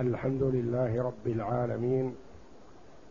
الحمد 0.00 0.42
لله 0.42 1.02
رب 1.02 1.26
العالمين 1.26 2.14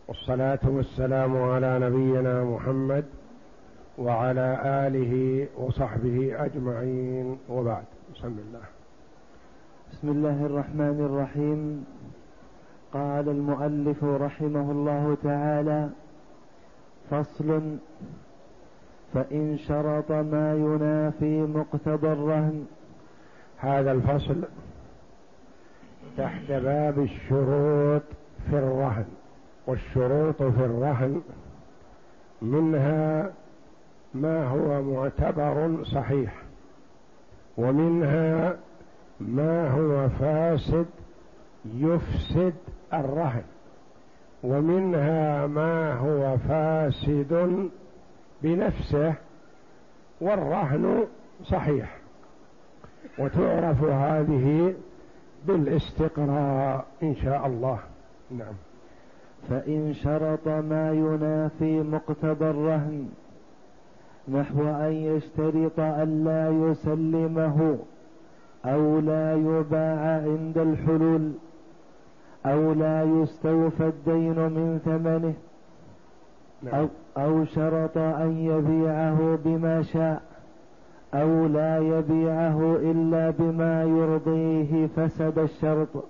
والصلاة 0.08 0.58
والسلام 0.64 1.42
على 1.42 1.78
نبينا 1.78 2.44
محمد 2.44 3.04
وعلى 3.98 4.60
آله 4.86 5.46
وصحبه 5.58 6.44
أجمعين. 6.44 7.38
وبعد 7.48 7.84
بسم 8.14 8.28
الله. 8.28 8.66
بسم 9.92 10.08
الله 10.08 10.46
الرحمن 10.46 10.98
الرحيم. 11.06 11.84
قال 12.92 13.28
المؤلف 13.28 14.04
رحمه 14.04 14.70
الله 14.70 15.16
تعالى 15.22 15.90
فصل 17.10 17.76
فإن 19.14 19.58
شرط 19.58 20.12
ما 20.12 20.54
ينافي 20.54 21.42
مقتضى 21.42 22.12
الرهن. 22.12 22.66
هذا 23.58 23.92
الفصل 23.92 24.44
تحت 26.16 26.48
باب 26.48 26.98
الشروط 26.98 28.02
في 28.50 28.58
الرهن 28.58 29.04
والشروط 29.66 30.36
في 30.42 30.64
الرهن 30.64 31.22
منها 32.42 33.30
ما 34.14 34.46
هو 34.48 34.82
معتبر 34.82 35.84
صحيح 35.84 36.34
ومنها 37.56 38.56
ما 39.20 39.70
هو 39.70 40.08
فاسد 40.08 40.86
يفسد 41.74 42.54
الرهن 42.94 43.42
ومنها 44.42 45.46
ما 45.46 45.94
هو 45.94 46.36
فاسد 46.48 47.70
بنفسه 48.42 49.14
والرهن 50.20 51.06
صحيح. 51.44 51.96
وتعرف 53.18 53.82
هذه 53.84 54.74
بالاستقراء 55.46 56.84
إن 57.02 57.16
شاء 57.16 57.46
الله. 57.46 57.78
نعم. 58.30 58.54
فإن 59.48 59.94
شرط 59.94 60.48
ما 60.48 60.92
ينافي 60.92 61.80
مقتضى 61.82 62.50
الرهن 62.50 63.08
نحو 64.28 64.62
أن 64.62 64.92
يشترط 64.92 65.80
أن 65.80 66.24
لا 66.24 66.50
يسلمه 66.50 67.78
أو 68.64 68.98
لا 68.98 69.34
يباع 69.34 70.22
عند 70.22 70.58
الحلول 70.58 71.32
أو 72.46 72.72
لا 72.72 73.02
يستوفى 73.02 73.86
الدين 73.86 74.36
من 74.36 74.80
ثمنه 74.84 75.34
نعم. 76.62 76.74
أو, 76.74 76.88
أو 77.16 77.44
شرط 77.44 77.98
أن 77.98 78.36
يبيعه 78.38 79.38
بما 79.44 79.82
شاء. 79.82 80.22
أو 81.14 81.46
لا 81.46 81.78
يبيعه 81.78 82.76
إلا 82.76 83.30
بما 83.30 83.82
يرضيه 83.84 84.86
فسد 84.86 85.38
الشرط 85.38 86.04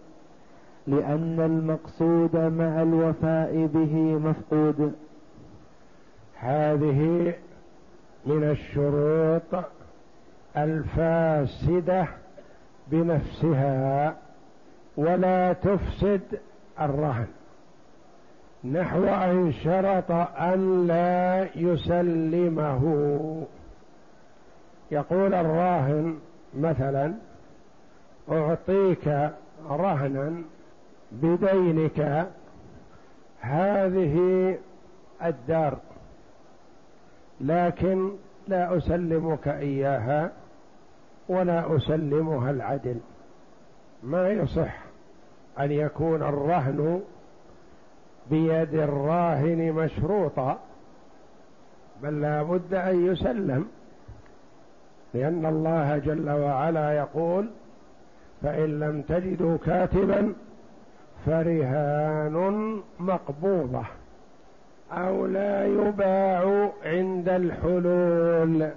لأن 0.87 1.41
المقصود 1.41 2.37
مع 2.37 2.83
الوفاء 2.83 3.67
به 3.67 4.19
مفقود. 4.19 4.93
هذه 6.39 7.35
من 8.27 8.45
الشروط 8.45 9.65
الفاسدة 10.57 12.07
بنفسها 12.91 14.17
ولا 14.97 15.53
تفسد 15.53 16.21
الرهن 16.81 17.27
نحو 18.65 19.05
أن 19.05 19.53
شرط 19.53 20.11
أن 20.41 20.87
لا 20.87 21.49
يسلمه. 21.57 22.83
يقول 24.93 25.35
الراهن 25.35 26.19
مثلا 26.55 27.15
أعطيك 28.31 29.31
رهنا 29.71 30.43
بدينك 31.13 32.27
هذه 33.41 34.17
الدار 35.25 35.79
لكن 37.41 38.11
لا 38.49 38.77
أسلمك 38.77 39.49
إياها 39.49 40.33
ولا 41.29 41.77
أسلمها 41.77 42.51
العدل. 42.51 42.97
ما 44.03 44.29
يصح 44.31 44.79
أن 45.61 45.73
يكون 45.73 46.23
الرهن 46.23 47.01
بيد 48.31 48.75
الراهن 48.75 49.73
مشروطا 49.73 50.59
بل 52.03 52.21
لا 52.21 52.43
بد 52.43 52.75
أن 52.75 53.07
يسلم. 53.07 53.69
لأن 55.15 55.47
الله 55.47 55.99
جل 55.99 56.31
وعلا 56.31 56.93
يقول 56.93 57.51
فإن 58.43 58.81
لم 58.81 59.03
تجدوا 59.03 59.57
كاتبا 59.57 60.33
فرهان 61.27 62.81
مقبوضة 63.01 63.83
أو 64.93 65.27
لا 65.27 65.67
يباع 65.67 66.71
عند 66.85 67.29
الحلول. 67.29 68.71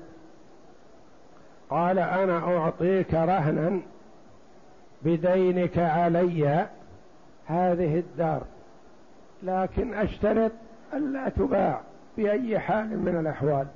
قال 1.70 2.00
أنا 2.00 2.58
أعطيك 2.58 3.14
رهنا 3.14 3.80
بدينك 5.02 5.78
علي 5.78 6.68
هذه 7.46 8.00
الدار 8.00 8.42
لكن 9.44 9.94
أشترط 9.94 10.52
ألا 10.94 11.30
تباع 11.30 11.82
بأي 12.18 12.60
حال 12.60 13.00
من 13.00 13.18
الأحوال. 13.20 13.68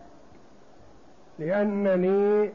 لأنني 1.40 2.50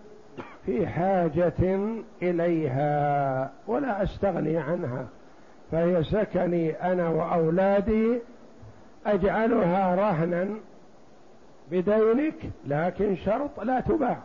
في 0.66 0.86
حاجة 0.86 1.78
إليها 2.22 3.50
ولا 3.66 4.02
أستغني 4.02 4.58
عنها 4.58 5.06
فهي 5.72 6.04
سكني 6.04 6.70
أنا 6.92 7.08
وأولادي 7.08 8.18
أجعلها 9.06 9.94
رهنا 9.94 10.48
بدينك 11.70 12.34
لكن 12.66 13.16
شرط 13.16 13.60
لا 13.60 13.80
تباع. 13.80 14.18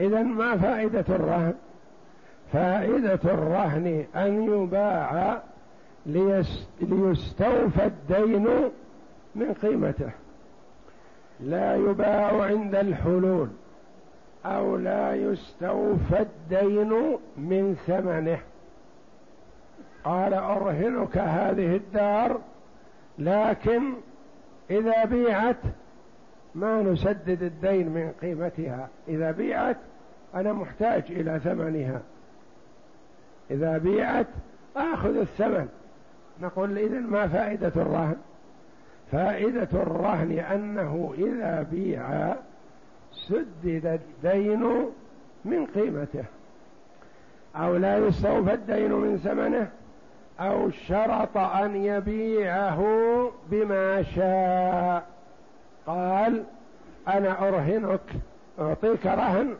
إذا 0.00 0.22
ما 0.22 0.56
فائدة 0.56 1.04
الرهن؟ 1.08 1.54
فائدة 2.52 3.20
الرهن 3.24 4.04
أن 4.16 4.42
يباع 4.42 5.42
ليستوفى 6.06 7.86
الدين 7.86 8.48
من 9.34 9.52
قيمته. 9.62 10.10
لا 11.40 11.76
يباع 11.76 12.42
عند 12.42 12.74
الحلول 12.74 13.48
أو 14.46 14.76
لا 14.76 15.14
يستوفى 15.14 16.20
الدين 16.20 17.18
من 17.36 17.76
ثمنه. 17.86 18.38
قال 20.04 20.34
أرهنك 20.34 21.18
هذه 21.18 21.76
الدار 21.76 22.40
لكن 23.18 23.92
إذا 24.70 25.04
بيعت 25.04 25.56
ما 26.54 26.82
نسدد 26.82 27.42
الدين 27.42 27.88
من 27.88 28.12
قيمتها. 28.22 28.88
إذا 29.08 29.30
بيعت 29.30 29.76
أنا 30.34 30.52
محتاج 30.52 31.02
إلى 31.10 31.40
ثمنها. 31.44 32.00
إذا 33.50 33.78
بيعت 33.78 34.26
آخذ 34.76 35.16
الثمن. 35.16 35.68
نقول 36.40 36.78
اذا 36.78 37.00
ما 37.00 37.28
فائدة 37.28 37.72
الرهن؟ 37.76 38.16
فائدة 39.12 39.68
الرهن 39.72 40.38
أنه 40.38 41.14
إذا 41.18 41.66
بيع 41.72 42.34
سدد 43.28 44.00
الدين 44.24 44.90
من 45.44 45.66
قيمته 45.66 46.24
أو 47.56 47.76
لا 47.76 47.98
يستوفى 47.98 48.54
الدين 48.54 48.92
من 48.92 49.18
ثمنه 49.18 49.68
أو 50.40 50.70
شرط 50.70 51.36
أن 51.36 51.76
يبيعه 51.76 52.80
بما 53.50 54.02
شاء. 54.02 55.06
قال 55.86 56.44
أنا 57.08 57.48
أرهنك 57.48 58.00
أعطيك 58.60 59.06
رهن 59.06 59.54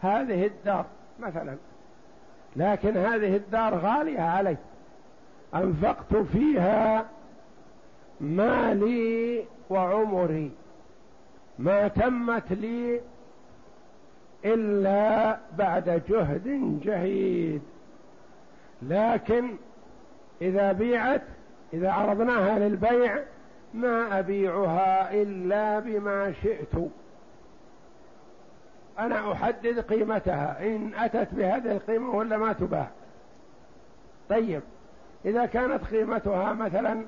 هذه 0.00 0.46
الدار 0.46 0.84
مثلا 1.20 1.56
لكن 2.56 2.96
هذه 2.96 3.36
الدار 3.36 3.74
غالية 3.74 4.20
علي 4.20 4.56
أنفقت 5.54 6.16
فيها 6.16 7.06
مالي 8.22 9.44
وعمري. 9.70 10.50
ما 11.58 11.88
تمت 11.88 12.52
لي 12.52 13.00
إلا 14.44 15.38
بعد 15.58 16.02
جهد 16.08 16.78
جهيد. 16.82 17.62
لكن 18.82 19.56
إذا 20.42 20.72
بيعت 20.72 21.22
إذا 21.72 21.90
عرضناها 21.90 22.58
للبيع 22.58 23.18
ما 23.74 24.18
أبيعها 24.18 25.14
إلا 25.14 25.78
بما 25.78 26.32
شئت. 26.42 26.90
أنا 28.98 29.32
أحدد 29.32 29.80
قيمتها. 29.80 30.66
إن 30.66 30.94
أتت 30.94 31.34
بهذه 31.34 31.72
القيمة 31.72 32.14
ولا 32.16 32.38
ما 32.38 32.52
تباع. 32.52 32.90
طيب 34.28 34.62
إذا 35.24 35.46
كانت 35.46 35.84
قيمتها 35.84 36.52
مثلا 36.52 37.04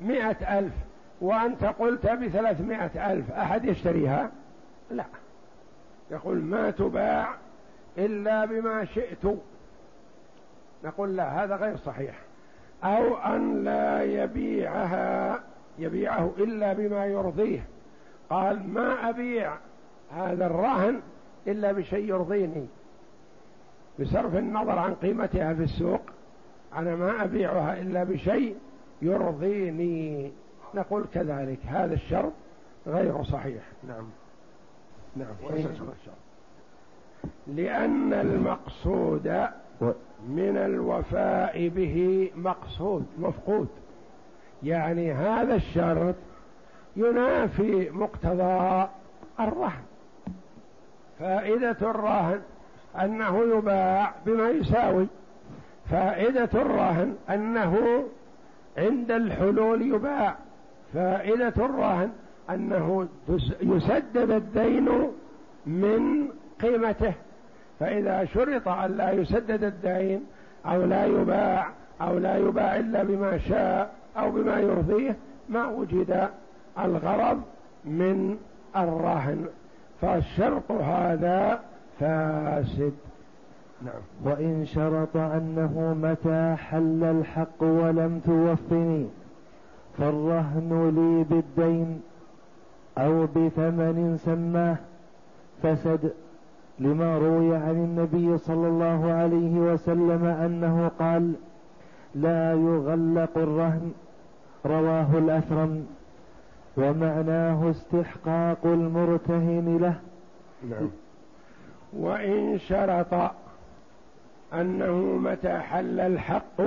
مئة 0.00 0.58
ألف 0.58 0.72
وأنت 1.20 1.64
قلت 1.64 2.06
بثلاثمائة 2.06 3.12
ألف 3.12 3.30
أحد 3.30 3.64
يشتريها؟ 3.64 4.30
لا. 4.90 5.04
يقول 6.10 6.38
ما 6.38 6.70
تباع 6.70 7.34
إلا 7.98 8.44
بما 8.44 8.84
شئت. 8.84 9.38
نقول 10.84 11.16
لا 11.16 11.44
هذا 11.44 11.56
غير 11.56 11.76
صحيح. 11.76 12.14
أو 12.84 13.16
أن 13.16 13.64
لا 13.64 14.02
يبيعها 14.02 15.40
يبيعه 15.78 16.32
إلا 16.38 16.72
بما 16.72 17.06
يرضيه. 17.06 17.64
قال 18.30 18.68
ما 18.68 19.08
أبيع 19.08 19.52
هذا 20.16 20.46
الرهن 20.46 21.00
إلا 21.46 21.72
بشيء 21.72 22.04
يرضيني. 22.08 22.66
بصرف 24.00 24.36
النظر 24.36 24.78
عن 24.78 24.94
قيمتها 24.94 25.54
في 25.54 25.62
السوق 25.62 26.00
أنا 26.76 26.96
ما 26.96 27.24
أبيعها 27.24 27.80
إلا 27.80 28.04
بشيء 28.04 28.56
يرضيني 29.02 30.32
نقول 30.74 31.04
كذلك 31.14 31.58
هذا 31.66 31.94
الشرط 31.94 32.32
غير 32.86 33.24
صحيح. 33.24 33.62
نعم. 33.88 34.04
نعم. 35.16 35.34
لأن 37.46 38.12
المقصود 38.12 39.46
من 40.28 40.56
الوفاء 40.56 41.68
به 41.68 42.30
مقصود 42.36 43.06
مفقود. 43.18 43.68
يعني 44.62 45.12
هذا 45.12 45.54
الشرط 45.54 46.14
ينافي 46.96 47.90
مقتضى 47.90 48.88
الرهن. 49.40 49.82
فائدة 51.18 51.76
الرهن 51.82 52.40
أنه 53.00 53.58
يباع 53.58 54.14
بما 54.26 54.50
يساوي. 54.50 55.06
فائدة 55.90 56.50
الرهن 56.54 57.16
أنه 57.30 58.04
عند 58.80 59.10
الحلول 59.10 59.82
يباع. 59.82 60.36
فائدة 60.94 61.54
الرهن 61.58 62.10
أنه 62.50 63.08
يسدد 63.62 64.30
الدين 64.30 64.88
من 65.66 66.28
قيمته. 66.62 67.12
فإذا 67.80 68.24
شرط 68.24 68.68
أن 68.68 68.96
لا 68.96 69.10
يسدد 69.10 69.64
الدين 69.64 70.26
أو 70.66 70.84
لا 70.84 71.06
يباع 71.06 71.70
أو 72.00 72.18
لا 72.18 72.36
يباع 72.36 72.76
إلا 72.76 73.02
بما 73.02 73.38
شاء 73.38 73.94
أو 74.16 74.30
بما 74.30 74.58
يرضيه 74.60 75.16
ما 75.48 75.66
وجد 75.66 76.28
الغرض 76.78 77.42
من 77.84 78.38
الرهن. 78.76 79.46
فالشرط 80.00 80.70
هذا 80.70 81.60
فاسد. 82.00 82.92
نعم. 83.82 84.00
وإن 84.24 84.64
شرط 84.66 85.16
أنه 85.16 85.96
متى 86.02 86.56
حل 86.56 87.04
الحق 87.04 87.62
ولم 87.62 88.20
توفني 88.24 89.06
فالرهن 89.98 90.88
لي 90.94 91.24
بالدين 91.24 92.00
أو 92.98 93.26
بثمن 93.26 94.16
سماه 94.24 94.76
فسد 95.62 96.12
لما 96.78 97.18
روي 97.18 97.56
عن 97.56 97.70
النبي 97.70 98.38
صلى 98.38 98.68
الله 98.68 99.12
عليه 99.12 99.72
وسلم 99.72 100.24
أنه 100.24 100.90
قال 100.98 101.32
لا 102.14 102.52
يغلق 102.52 103.38
الرهن 103.38 103.92
رواه 104.66 105.18
الأثرم. 105.18 105.86
ومعناه 106.76 107.70
استحقاق 107.70 108.58
المرتهن 108.64 109.78
له. 109.80 109.94
نعم. 110.70 110.88
وإن 111.92 112.58
شرط 112.58 113.30
أنه 114.54 114.96
متى 114.96 115.58
حل 115.58 116.00
الحق 116.00 116.60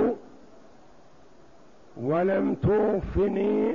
ولم 1.96 2.54
توفني 2.54 3.74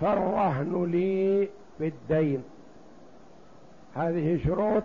فالرهن 0.00 0.84
لي 0.90 1.48
بالدين. 1.80 2.42
هذه 3.94 4.44
شروط 4.44 4.82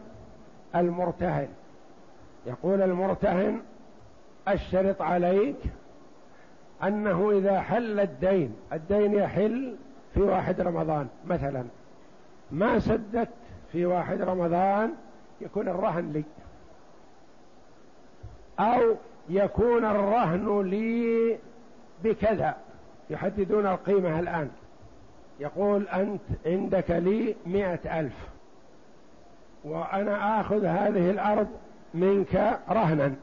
المرتهن. 0.75 1.47
يقول 2.45 2.81
المرتهن 2.81 3.61
أشترط 4.47 5.01
عليك 5.01 5.55
أنه 6.83 7.31
إذا 7.31 7.61
حل 7.61 7.99
الدين 7.99 8.55
الدين 8.73 9.13
يحل 9.13 9.75
في 10.13 10.21
واحد 10.21 10.61
رمضان 10.61 11.07
مثلا. 11.25 11.63
ما 12.51 12.79
سددت 12.79 13.29
في 13.71 13.85
واحد 13.85 14.21
رمضان 14.21 14.93
يكون 15.41 15.67
الرهن 15.67 16.11
لي. 16.11 16.23
أو 18.59 18.95
يكون 19.29 19.85
الرهن 19.85 20.61
لي 20.61 21.37
بكذا. 22.03 22.55
يحددون 23.09 23.65
القيمة 23.65 24.19
الآن. 24.19 24.49
يقول 25.39 25.87
أنت 25.87 26.21
عندك 26.45 26.91
لي 26.91 27.35
مئة 27.45 27.99
ألف. 27.99 28.13
وأنا 29.63 30.41
آخذ 30.41 30.65
هذه 30.65 31.09
الأرض 31.09 31.47
منك 31.93 32.59
رهنا. 32.69 33.15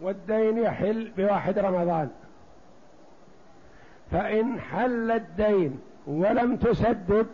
والدين 0.00 0.58
يحل 0.58 1.12
بواحد 1.16 1.58
رمضان. 1.58 2.10
فإن 4.10 4.60
حل 4.60 5.10
الدين 5.10 5.80
ولم 6.06 6.56
تسدد 6.56 7.26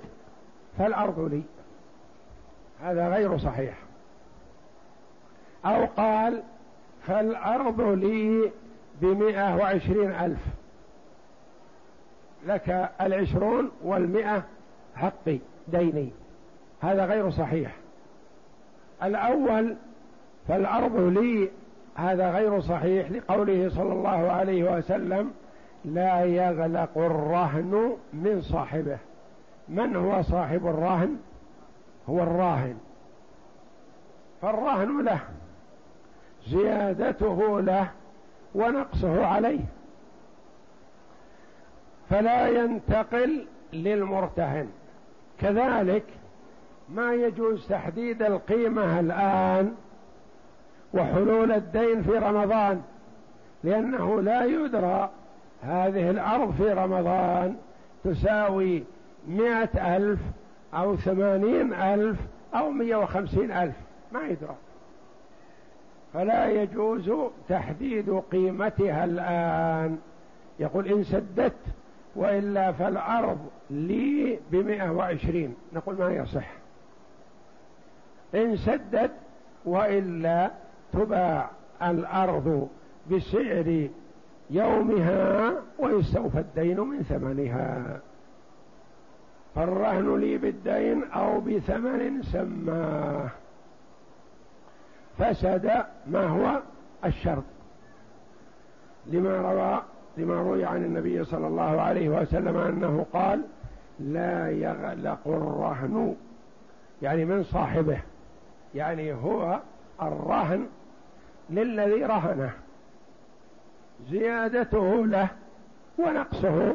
فالأرض 0.79 1.21
لي. 1.21 1.43
هذا 2.83 3.09
غير 3.09 3.39
صحيح. 3.39 3.75
أو 5.67 5.87
قال 5.97 6.43
فالأرض 7.07 7.81
لي 7.81 8.51
بمئة 9.01 9.57
وعشرين 9.57 10.11
ألف. 10.11 10.41
لك 12.47 12.91
العشرون 13.01 13.71
والمئة 13.83 14.43
حقي 14.97 15.39
ديني. 15.69 16.11
هذا 16.81 17.05
غير 17.05 17.31
صحيح. 17.31 17.77
الأول 19.03 19.77
فالأرض 20.49 20.97
لي 20.97 21.51
هذا 21.95 22.31
غير 22.31 22.61
صحيح 22.61 23.11
لقوله 23.11 23.71
صلى 23.75 23.93
الله 23.93 24.33
عليه 24.33 24.77
وسلم 24.77 25.31
لا 25.85 26.25
يغلق 26.25 26.99
الرهن 26.99 27.97
من 28.13 28.43
صاحبه. 28.43 28.99
من 29.69 29.97
هو 29.97 30.23
صاحب 30.23 30.67
الرهن؟ 30.67 31.17
هو 32.09 32.23
الراهن. 32.23 32.79
فالرهن 34.43 35.05
له. 35.05 35.21
زيادته 36.49 37.61
له 37.61 37.89
ونقصه 38.55 39.27
عليه. 39.27 39.65
فلا 42.11 42.49
ينتقل 42.49 43.47
للمرتهن. 43.73 44.69
كذلك 45.41 46.05
ما 46.89 47.15
يجوز 47.15 47.67
تحديد 47.69 48.23
القيمة 48.23 49.01
الآن 49.01 49.75
وحلول 50.95 51.53
الدين 51.53 52.03
في 52.03 52.11
رمضان 52.11 52.83
لأنه 53.65 54.21
لا 54.21 54.45
يدرى 54.45 55.11
هذه 55.63 56.11
الأرض 56.11 56.55
في 56.55 56.73
رمضان 56.73 57.57
تساوي 58.05 58.85
مئة 59.29 59.97
ألف 59.97 60.21
أو 60.75 60.97
ثمانين 60.97 61.75
ألف 61.75 62.19
أو 62.55 62.71
مئة 62.71 62.97
وخمسين 62.97 63.53
ألف. 63.53 63.77
ما 64.13 64.21
يدرى. 64.23 64.57
فلا 66.13 66.51
يجوز 66.51 67.11
تحديد 67.49 68.11
قيمتها 68.33 69.05
الآن. 69.05 69.99
يقول 70.61 70.87
إن 70.87 71.05
سددت 71.05 71.57
وإلا 72.17 72.73
فالأرض 72.73 73.39
لي 73.71 74.39
بمئة 74.51 74.91
وعشرين. 74.91 75.55
نقول 75.73 75.99
ما 75.99 76.11
يصح 76.11 76.49
إن 78.35 78.57
سدد 78.57 79.11
وإلا 79.65 80.51
تباع 80.93 81.51
الأرض 81.83 82.69
بسعر 83.11 83.89
يومها 84.51 85.53
ويستوفى 85.79 86.39
الدين 86.39 86.81
من 86.81 87.03
ثمنها. 87.03 88.01
فالرهن 89.55 90.21
لي 90.21 90.39
بالدين 90.39 91.05
أو 91.05 91.41
بثمن 91.41 92.23
سماه. 92.23 93.31
فسد 95.19 95.85
ما 96.07 96.27
هو 96.27 96.61
الشرط؟ 97.05 97.43
لما 99.07 99.37
روى 99.37 99.83
لما 100.17 100.35
روي 100.35 100.65
عن 100.65 100.85
النبي 100.85 101.25
صلى 101.25 101.47
الله 101.47 101.81
عليه 101.81 102.09
وسلم 102.09 102.57
أنه 102.57 103.07
قال 103.13 103.45
لا 104.01 104.51
يغلق 104.51 105.21
الرهن. 105.27 106.17
يعني 107.03 107.25
من 107.25 107.45
صاحبه؟ 107.45 108.01
يعني 108.75 109.13
هو 109.13 109.61
الرهن 110.03 110.67
للذي 111.51 112.05
رهنه. 112.05 112.53
زيادته 114.11 115.07
له 115.07 115.29
ونقصه 115.99 116.75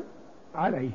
عليه. 0.56 0.92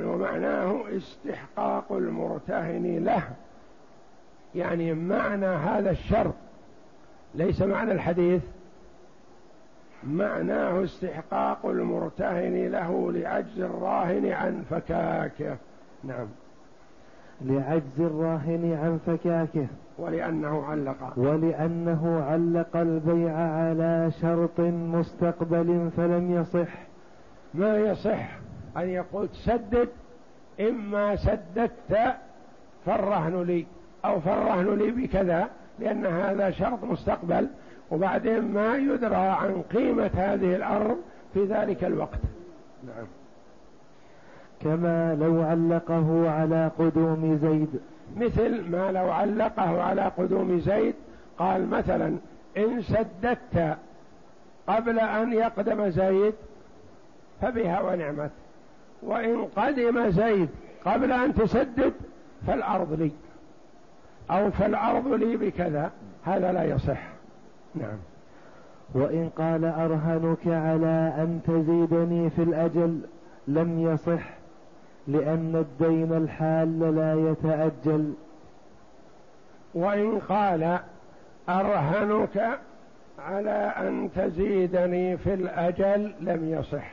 ومعناه 0.00 0.84
استحقاق 0.96 1.92
المرتهن 1.92 3.04
له. 3.04 3.22
يعني 4.54 4.94
معنى 4.94 5.46
هذا 5.46 5.90
الشرط 5.90 6.34
ليس 7.34 7.62
معنى 7.62 7.92
الحديث 7.92 8.42
معناه 10.04 10.84
استحقاق 10.84 11.66
المرتهن 11.66 12.66
له 12.66 13.12
لعجز 13.12 13.60
الراهن 13.60 14.26
عن 14.26 14.64
فكاكه. 14.70 15.56
نعم. 16.04 16.26
لعجز 17.40 18.00
الراهن 18.00 18.78
عن 18.82 18.98
فكاكه. 19.06 19.66
ولأنه 19.98 20.64
علق. 20.64 21.12
ولأنه 21.16 22.24
علق 22.30 22.76
البيع 22.76 23.36
على 23.36 24.10
شرط 24.20 24.60
مستقبل 24.60 25.90
فلم 25.96 26.34
يصح. 26.40 26.74
ما 27.54 27.76
يصح؟ 27.76 28.38
أن 28.76 28.88
يقول 28.88 29.28
تسدد 29.28 29.88
إما 30.60 31.16
سددت 31.16 32.14
فالرهن 32.86 33.42
لي. 33.42 33.66
أو 34.04 34.20
فالرهن 34.20 34.78
لي 34.78 34.90
بكذا 34.90 35.48
لأن 35.78 36.06
هذا 36.06 36.50
شرط 36.50 36.84
مستقبل 36.84 37.48
وبعدين 37.90 38.52
ما 38.52 38.76
يدرى 38.76 39.16
عن 39.16 39.62
قيمة 39.74 40.10
هذه 40.14 40.56
الأرض 40.56 40.96
في 41.34 41.44
ذلك 41.44 41.84
الوقت. 41.84 42.20
نعم. 42.86 43.06
كما 44.62 45.14
لو 45.14 45.42
علقه 45.42 46.30
على 46.30 46.70
قدوم 46.78 47.38
زيد. 47.42 47.80
مثل 48.16 48.70
ما 48.70 48.92
لو 48.92 49.10
علقه 49.10 49.82
على 49.82 50.02
قدوم 50.02 50.60
زيد 50.60 50.94
قال 51.38 51.68
مثلا 51.70 52.16
إن 52.56 52.82
سددت 52.82 53.76
قبل 54.66 54.98
أن 54.98 55.32
يقدم 55.32 55.88
زيد 55.88 56.34
فبها 57.42 57.80
ونعمت 57.80 58.30
وإن 59.02 59.44
قدم 59.56 60.10
زيد 60.10 60.48
قبل 60.84 61.12
أن 61.12 61.34
تسدد 61.34 61.92
فالأرض 62.46 62.92
لي. 62.92 63.10
أو 64.30 64.50
فالأرض 64.50 65.08
لي 65.08 65.36
بكذا. 65.36 65.90
هذا 66.24 66.52
لا 66.52 66.64
يصح. 66.64 67.00
نعم. 67.74 67.98
وإن 68.94 69.30
قال 69.36 69.64
أرهنك 69.64 70.46
على 70.46 71.12
أن 71.18 71.40
تزيدني 71.46 72.30
في 72.30 72.42
الأجل 72.42 73.00
لم 73.48 73.80
يصح 73.80 74.30
لأن 75.08 75.56
الدين 75.56 76.12
الحال 76.12 76.96
لا 76.96 77.30
يتأجل. 77.30 78.14
وإن 79.74 80.18
قال 80.18 80.78
أرهنك 81.48 82.58
على 83.18 83.72
أن 83.78 84.10
تزيدني 84.16 85.16
في 85.16 85.34
الأجل 85.34 86.14
لم 86.20 86.48
يصح. 86.48 86.90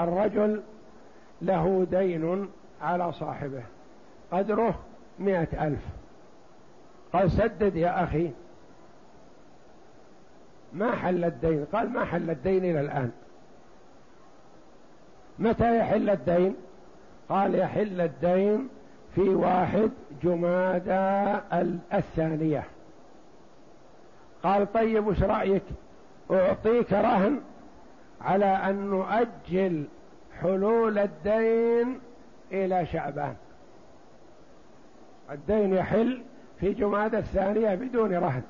الرجل 0.00 0.62
له 1.42 1.86
دين 1.90 2.48
على 2.82 3.12
صاحبه. 3.12 3.62
قدره 4.32 4.74
مئة 5.18 5.66
ألف. 5.66 5.82
قال 7.12 7.30
سدد 7.30 7.76
يا 7.76 8.04
أخي. 8.04 8.30
ما 10.72 10.96
حل 10.96 11.24
الدين؟ 11.24 11.64
قال 11.72 11.90
ما 11.90 12.04
حل 12.04 12.30
الدين 12.30 12.64
إلى 12.64 12.80
الآن. 12.80 13.12
متى 15.38 15.78
يحل 15.78 16.10
الدين؟ 16.10 16.56
قال 17.28 17.54
يحل 17.54 18.00
الدين 18.00 18.68
في 19.14 19.28
واحد 19.28 19.90
جمادى 20.22 21.38
الثانية. 21.94 22.64
قال 24.42 24.72
طيب 24.72 25.06
وش 25.06 25.22
رأيك؟ 25.22 25.62
أعطيك 26.30 26.92
رهن 26.92 27.40
على 28.20 28.46
أن 28.46 28.90
نؤجل 28.90 29.84
حلول 30.40 30.98
الدين 30.98 32.00
إلى 32.52 32.86
شعبان. 32.86 33.34
الدين 35.30 35.74
يحل 35.74 36.22
في 36.60 36.72
جماد 36.72 37.14
الثانية 37.14 37.74
بدون 37.74 38.14
رهن. 38.14 38.42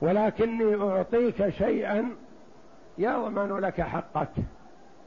ولكني 0.00 0.74
أعطيك 0.74 1.48
شيئا 1.48 2.08
يضمن 2.98 3.58
لك 3.58 3.80
حقك 3.80 4.32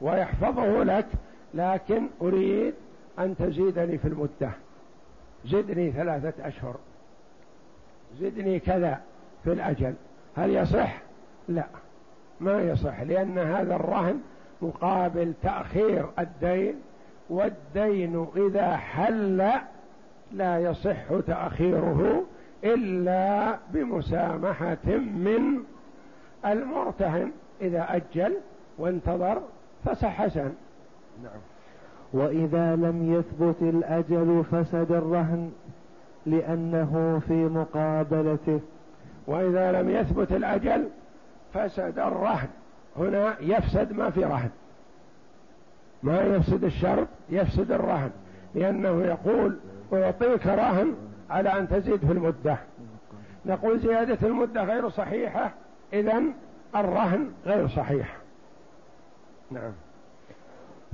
ويحفظه 0.00 0.84
لك 0.84 1.06
لكن 1.54 2.06
أريد 2.22 2.74
أن 3.18 3.36
تزيدني 3.36 3.98
في 3.98 4.08
المدة. 4.08 4.50
زدني 5.44 5.92
ثلاثة 5.92 6.48
أشهر. 6.48 6.76
زدني 8.20 8.60
كذا 8.60 9.00
في 9.44 9.52
الأجل. 9.52 9.94
هل 10.36 10.50
يصح؟ 10.50 11.02
لا. 11.48 11.66
ما 12.40 12.62
يصح 12.62 13.00
لأن 13.00 13.38
هذا 13.38 13.76
الرهن 13.76 14.20
مقابل 14.62 15.32
تأخير 15.42 16.06
الدين 16.18 16.74
والدين 17.30 18.26
إذا 18.36 18.76
حل 18.76 19.50
لا 20.32 20.58
يصح 20.58 21.20
تأخيره 21.26 22.22
إلا 22.64 23.56
بمسامحة 23.72 24.86
من 24.96 25.62
المرتهن. 26.46 27.30
إذا 27.60 27.86
أجل 27.96 28.34
وانتظر 28.78 29.42
فصح 29.84 30.08
حسن 30.08 30.52
نعم. 31.22 31.40
وإذا 32.12 32.76
لم 32.76 33.14
يثبت 33.14 33.62
الأجل 33.62 34.44
فسد 34.50 34.92
الرهن 34.92 35.52
لأنه 36.26 37.22
في 37.28 37.32
مقابلته. 37.32 38.60
وإذا 39.26 39.82
لم 39.82 39.90
يثبت 39.90 40.32
الأجل 40.32 40.88
فسد 41.54 41.98
الرهن. 41.98 42.48
هنا 42.96 43.36
يفسد 43.40 43.92
ما 43.92 44.10
في 44.10 44.24
رهن. 44.24 44.50
ما 46.02 46.20
يفسد 46.20 46.64
الشرط 46.64 47.08
يفسد 47.30 47.72
الرهن. 47.72 48.10
لأنه 48.54 49.02
يقول 49.02 49.56
أعطيك 49.92 50.46
رهن 50.46 50.94
على 51.30 51.58
أن 51.58 51.68
تزيد 51.68 51.96
في 51.96 52.12
المدة. 52.12 52.58
نقول 53.46 53.78
زيادة 53.78 54.28
المدة 54.28 54.64
غير 54.64 54.88
صحيحة 54.88 55.50
إذا 55.92 56.22
الرهن 56.76 57.30
غير 57.46 57.68
صحيح. 57.68 58.16
نعم. 59.50 59.72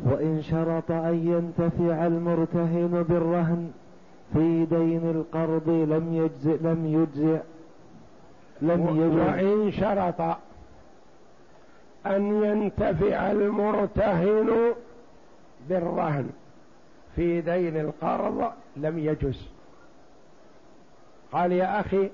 وإن 0.05 0.43
شرط 0.43 0.91
أن 0.91 1.15
ينتفع 1.15 2.07
المرتهن 2.07 3.05
بالرهن 3.09 3.71
في 4.33 4.65
دين 4.65 5.11
القرض 5.11 5.69
لم 5.69 6.15
يجزئ 6.15 6.63
لم 6.63 6.87
يجزئ 6.87 7.41
لم 8.63 8.89
يجزئ. 8.89 9.21
وإن 9.21 9.73
شرط 9.73 10.37
أن 12.07 12.45
ينتفع 12.45 13.31
المرتهن 13.31 14.75
بالرهن 15.69 16.31
في 17.17 17.41
دين 17.41 17.77
القرض 17.77 18.53
لم 18.77 18.99
يجز 18.99 19.47
قال 21.33 21.53
يا 21.53 21.81
أخي 21.81 22.11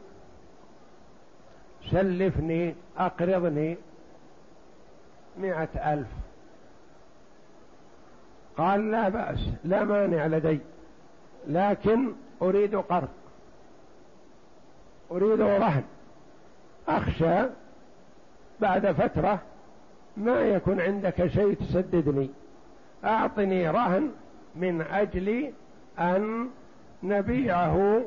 سلفني 1.90 2.74
أقرضني 2.98 3.76
مئة 5.38 5.92
ألف. 5.94 6.08
قال 8.56 8.90
لا 8.90 9.08
بأس 9.08 9.38
لا 9.64 9.84
مانع 9.84 10.26
لدي 10.26 10.58
لكن 11.48 12.12
أريد 12.42 12.76
قرض. 12.76 13.08
أريد 15.10 15.40
رهن. 15.40 15.82
أخشى 16.88 17.46
بعد 18.60 18.92
فترة 18.92 19.42
ما 20.16 20.40
يكون 20.40 20.80
عندك 20.80 21.26
شيء 21.26 21.54
تسددني. 21.54 22.30
أعطني 23.04 23.70
رهن 23.70 24.10
من 24.56 24.80
أجل 24.80 25.52
أن 26.00 26.48
نبيعه 27.02 28.02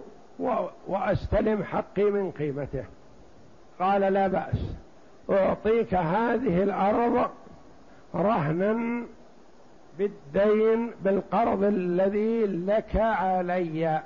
وأستلم 0.88 1.64
حقي 1.64 2.04
من 2.04 2.32
قيمته. 2.32 2.86
قال 3.80 4.02
لا 4.02 4.28
بأس 4.28 4.76
أعطيك 5.30 5.94
هذه 5.94 6.64
الأرض 6.64 7.30
رهنا 8.16 9.04
بالدين 9.98 10.92
بالقرض 11.04 11.64
الذي 11.64 12.46
لك 12.46 12.96
علي. 12.96 14.02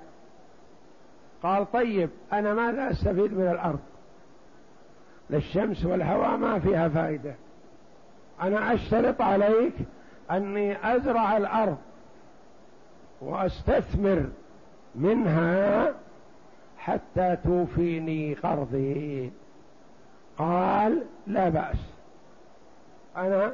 قال 1.43 1.71
طيب 1.71 2.09
أنا 2.33 2.53
ماذا 2.53 2.91
أستفيد 2.91 3.33
من 3.33 3.47
الأرض؟ 3.51 3.79
للشمس 5.29 5.85
والهواء 5.85 6.37
ما 6.37 6.59
فيها 6.59 6.89
فائدة. 6.89 7.35
أنا 8.41 8.73
أشترط 8.73 9.21
عليك 9.21 9.73
أني 10.31 10.95
أزرع 10.95 11.37
الأرض 11.37 11.77
وأستثمر 13.21 14.29
منها 14.95 15.93
حتى 16.77 17.37
توفيني 17.43 18.33
قرضي. 18.33 19.31
قال 20.37 21.03
لا 21.27 21.49
بأس. 21.49 21.77
أنا 23.17 23.53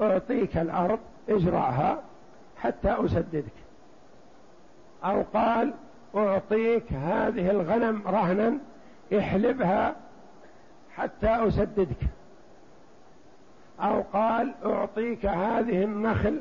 أعطيك 0.00 0.56
الأرض 0.56 0.98
ازرعها 1.30 2.02
حتى 2.56 2.96
أسددك. 3.04 3.52
أو 5.04 5.22
قال 5.34 5.74
أعطيك 6.14 6.92
هذه 6.92 7.50
الغنم 7.50 8.02
رهنا 8.06 8.58
احلبها 9.18 9.96
حتى 10.96 11.28
أسددك. 11.28 12.02
أو 13.80 14.02
قال 14.12 14.54
أعطيك 14.64 15.26
هذه 15.26 15.84
النخل 15.84 16.40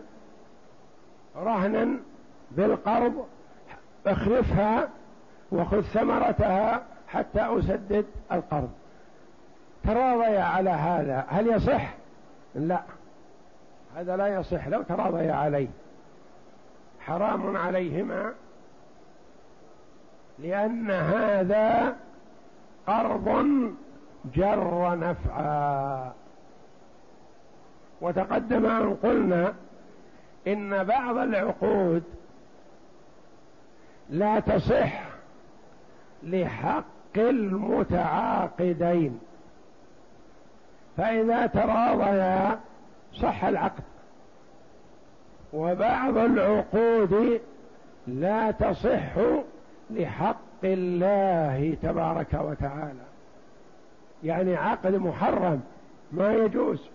رهنا 1.35 1.97
بالقرض 2.57 3.25
اخلفها 4.07 4.89
وخذ 5.51 5.81
ثمرتها 5.81 6.83
حتى 7.07 7.41
أسدد 7.41 8.05
القرض. 8.31 8.69
تراضي 9.83 10.37
على 10.37 10.69
هذا 10.69 11.25
هل 11.29 11.47
يصح؟ 11.47 11.93
لا. 12.55 12.81
هذا 13.95 14.17
لا 14.17 14.27
يصح 14.27 14.67
لو 14.67 14.81
تراضي 14.81 15.29
عليه. 15.29 15.67
حرام 16.99 17.57
عليهما 17.57 18.33
لأن 20.39 20.91
هذا 20.91 21.95
قرض 22.87 23.45
جر 24.35 24.97
نفعا. 24.99 26.13
وتقدم 28.01 28.65
أن 28.65 28.95
قلنا 29.03 29.53
إن 30.47 30.83
بعض 30.83 31.17
العقود 31.17 32.03
لا 34.09 34.39
تصح 34.39 35.01
لحق 36.23 36.83
المتعاقدين. 37.17 39.19
فإذا 40.97 41.47
تراضيا 41.47 42.59
صح 43.13 43.43
العقد. 43.43 43.83
وبعض 45.53 46.17
العقود 46.17 47.41
لا 48.07 48.51
تصح 48.51 49.17
لحق 49.89 50.35
الله 50.63 51.77
تبارك 51.83 52.33
وتعالى. 52.33 53.05
يعني 54.23 54.55
عقد 54.55 54.95
محرم 54.95 55.61
ما 56.11 56.33
يجوز. 56.33 56.89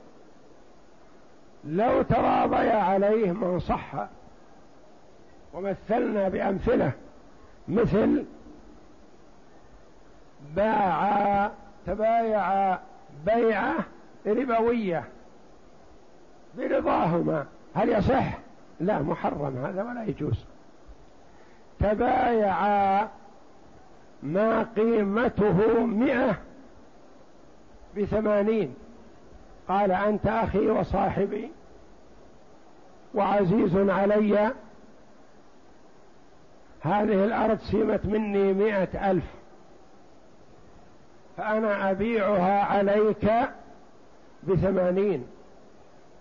لو 1.64 2.02
تراضي 2.02 2.70
عليه 2.70 3.32
من 3.32 3.60
صح. 3.60 3.94
ومثلنا 5.54 6.28
بأمثلة 6.28 6.92
مثل 7.68 8.24
باع 10.56 11.50
تبايع 11.86 12.78
بيعة 13.26 13.74
ربوية 14.26 15.04
برضاهما. 16.58 17.46
هل 17.74 17.88
يصح؟ 17.88 18.38
لا 18.80 19.02
محرم 19.02 19.64
هذا 19.64 19.82
ولا 19.82 20.04
يجوز. 20.04 20.44
تبايعا 21.80 23.08
ما 24.22 24.66
قيمته 24.76 25.84
مئة 25.84 26.38
بثمانين. 27.96 28.74
قال 29.68 29.92
أنت 29.92 30.26
أخي 30.26 30.66
وصاحبي 30.66 31.50
وعزيز 33.14 33.76
علي 33.76 34.52
هذه 36.80 37.24
الأرض 37.24 37.58
سمت 37.58 38.06
مني 38.06 38.52
مئة 38.52 39.10
ألف. 39.10 39.24
فأنا 41.36 41.90
أبيعها 41.90 42.62
عليك 42.62 43.30
بثمانين 44.42 45.26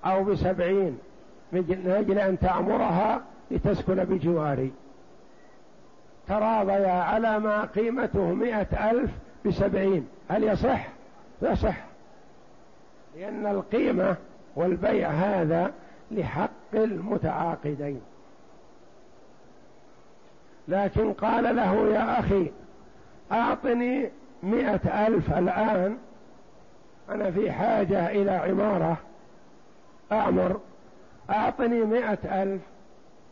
أو 0.05 0.23
بسبعين 0.23 0.99
من 1.51 1.83
أجل 1.87 2.19
أن 2.19 2.39
تعمرها 2.39 3.21
لتسكن 3.51 3.95
بجواري. 4.03 4.71
تراضيا 6.27 6.91
على 6.91 7.39
ما 7.39 7.65
قيمته 7.65 8.33
مئة 8.33 8.91
ألف 8.91 9.11
بسبعين. 9.45 10.07
هل 10.29 10.43
يصح؟ 10.43 10.87
يصح. 11.41 11.75
لأن 13.17 13.45
القيمة 13.45 14.15
والبيع 14.55 15.09
هذا 15.09 15.71
لحق 16.11 16.49
المتعاقدين. 16.73 18.01
لكن 20.69 21.13
قال 21.13 21.55
له 21.55 21.87
يا 21.87 22.19
أخي 22.19 22.51
أعطني 23.31 24.09
مئة 24.43 25.07
ألف 25.07 25.37
الآن 25.37 25.97
أنا 27.09 27.31
في 27.31 27.51
حاجة 27.51 28.09
إلى 28.09 28.31
عمارة 28.31 28.97
أعمر 30.11 30.59
أعطني 31.29 31.81
مئة 31.81 32.43
ألف 32.43 32.61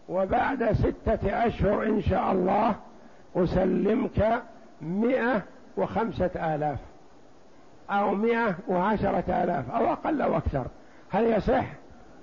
وبعد 0.10 0.72
ستة 0.72 1.48
أشهر 1.48 1.84
إن 1.84 2.02
شاء 2.02 2.32
الله 2.32 2.76
أسلمك 3.36 4.42
مئة 4.82 5.42
وخمسة 5.78 6.56
آلاف 6.56 6.80
أو 7.90 8.16
مئة 8.16 8.56
وعشرة 8.68 9.44
آلاف 9.44 9.72
أو 9.72 9.92
أقل 9.92 10.22
أو 10.22 10.38
أكثر. 10.38 10.66
هل 11.10 11.26
يصح؟ 11.26 11.66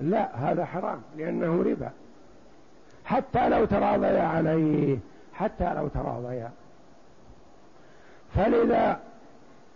لا 0.01 0.29
هذا 0.35 0.65
حرام 0.65 1.03
لأنه 1.19 1.63
ربا. 1.63 1.91
حتى 3.05 3.49
لو 3.49 3.65
تراضيا 3.65 4.23
عليه. 4.23 4.99
حتى 5.35 5.75
لو 5.75 5.89
تراضيا 5.89 6.51
فلذا 8.35 9.01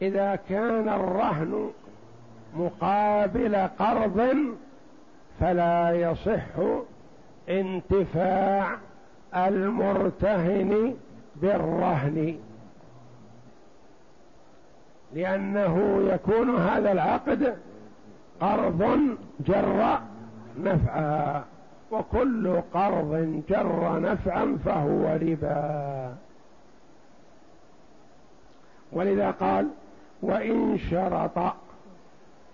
إذا 0.02 0.38
كان 0.48 0.88
الرهن 0.88 1.70
مقابل 2.56 3.56
قرض 3.78 4.36
فلا 5.40 5.90
يصح 5.90 6.44
انتفاع 7.48 8.76
المرتهن 9.36 10.94
بالرهن. 11.36 12.38
لأنه 15.14 16.02
يكون 16.12 16.56
هذا 16.56 16.92
العقد 16.92 17.56
قرض 18.40 19.00
جر 19.40 19.98
نفعا. 20.58 21.44
وكل 21.90 22.60
قرض 22.74 23.42
جر 23.48 24.00
نفعا 24.00 24.58
فهو 24.64 25.18
ربا. 25.22 26.14
ولذا 28.92 29.30
قال 29.30 29.68
وإن 30.22 30.78
شرط 30.90 31.38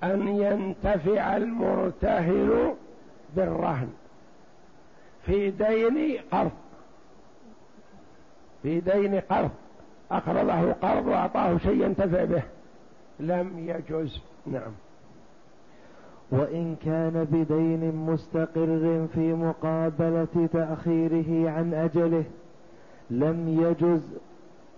أن 0.05 0.29
ينتفع 0.29 1.37
المرتهن 1.37 2.75
بالرهن. 3.37 3.93
في 5.27 5.51
دين 5.51 6.19
قرض. 6.33 6.53
في 8.63 8.81
دين 8.81 9.21
قرض. 9.21 9.51
أقرضه 10.11 10.73
قرض 10.73 11.07
وأعطاه 11.07 11.59
شيء 11.59 11.85
ينتفع 11.85 12.25
به. 12.25 12.43
لم 13.21 13.69
يجوز 13.69 14.21
نعم. 14.47 14.73
وإن 16.39 16.77
كان 16.85 17.27
بدين 17.31 17.97
مستقر 17.97 19.07
في 19.15 19.33
مقابلة 19.33 20.49
تأخيره 20.53 21.51
عن 21.51 21.75
أجله 21.75 22.25
لم 23.11 23.49
يجز 23.49 24.03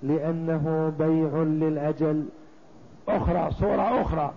لأنه 0.02 0.92
بيع 0.98 1.42
للأجل. 1.42 2.24
أخرى 3.08 3.50
صورة 3.50 4.00
أخرى. 4.00 4.34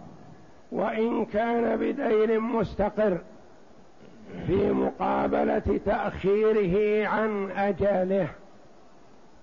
وإن 0.71 1.25
كان 1.25 1.77
بدين 1.77 2.39
مستقر 2.39 3.17
في 4.47 4.71
مقابلة 4.71 5.79
تأخيره 5.86 7.08
عن 7.08 7.51
أجله 7.51 8.27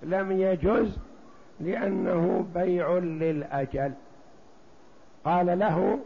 لم 0.02 0.32
يجز 0.32 0.98
لأنه 1.60 2.46
بيع 2.54 2.98
للأجل. 2.98 3.92
قال 5.24 5.58
له 5.58 5.98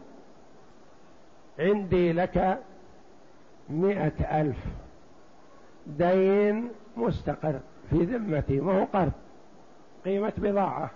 عندي 1.59 2.13
لك 2.13 2.59
مئة 3.69 4.41
ألف 4.41 4.57
دين 5.87 6.69
مستقر 6.97 7.59
في 7.89 7.97
ذمتي 7.97 8.59
ما 8.59 8.79
هو 8.79 8.85
قرض 8.93 9.11
قيمة 10.05 10.33
بضاعة. 10.37 10.89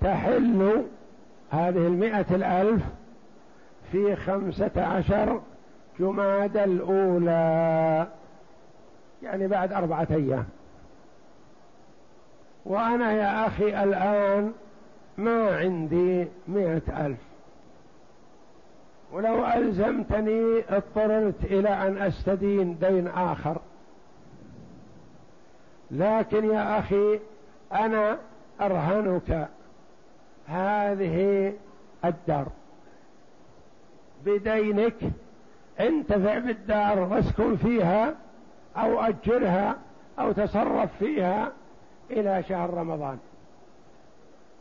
تحل 0.00 0.84
هذه 1.50 1.86
المئة 1.86 2.34
الألف 2.34 2.82
في 3.92 4.16
خمسة 4.16 4.70
عشر 4.76 5.40
جماد 6.00 6.56
الأولى 6.56 8.06
يعني 9.22 9.48
بعد 9.48 9.72
أربعة 9.72 10.08
أيام. 10.10 10.46
وأنا 12.64 13.12
يا 13.12 13.46
أخي 13.46 13.82
الآن 13.82 14.52
ما 15.18 15.56
عندي 15.56 16.28
مئة 16.48 17.06
ألف. 17.06 17.18
ولو 19.14 19.46
ألزمتني 19.46 20.62
اضطررت 20.68 21.44
إلى 21.44 21.68
أن 21.68 21.98
أستدين 21.98 22.78
دين 22.78 23.08
آخر. 23.08 23.56
لكن 25.90 26.44
يا 26.50 26.78
أخي 26.78 27.20
أنا 27.72 28.18
أرهنك 28.60 29.48
هذه 30.46 31.52
الدار. 32.04 32.46
بدينك 34.26 34.96
انتفع 35.80 36.38
بالدار 36.38 36.98
واسكن 36.98 37.56
فيها 37.56 38.14
أو 38.76 39.00
أجرها 39.00 39.76
أو 40.18 40.32
تصرف 40.32 40.90
فيها 40.98 41.52
إلى 42.10 42.42
شهر 42.48 42.74
رمضان. 42.74 43.18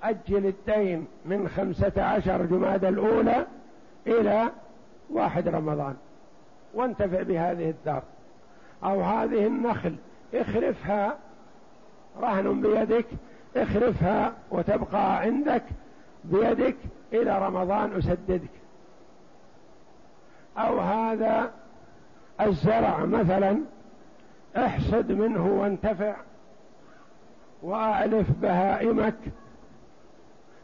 أجل 0.03 0.45
الدين 0.45 1.07
من 1.25 1.49
خمسة 1.49 2.03
عشر 2.03 2.45
جماد 2.45 2.85
الأولى 2.85 3.45
إلى 4.07 4.49
واحد 5.09 5.47
رمضان. 5.47 5.95
وانتفع 6.73 7.21
بهذه 7.21 7.69
الدار. 7.69 8.03
أو 8.83 9.01
هذه 9.01 9.47
النخل. 9.47 9.95
اخرفها 10.33 11.17
رهن 12.21 12.61
بيدك. 12.61 13.05
اخرفها 13.55 14.33
وتبقى 14.51 15.19
عندك 15.19 15.63
بيدك 16.23 16.75
إلى 17.13 17.47
رمضان 17.47 17.97
أسددك. 17.97 18.49
أو 20.57 20.79
هذا 20.79 21.51
الزرع 22.41 23.05
مثلا. 23.05 23.59
احصد 24.57 25.11
منه 25.11 25.47
وانتفع. 25.47 26.15
واعلف 27.63 28.31
بهائمك. 28.41 29.19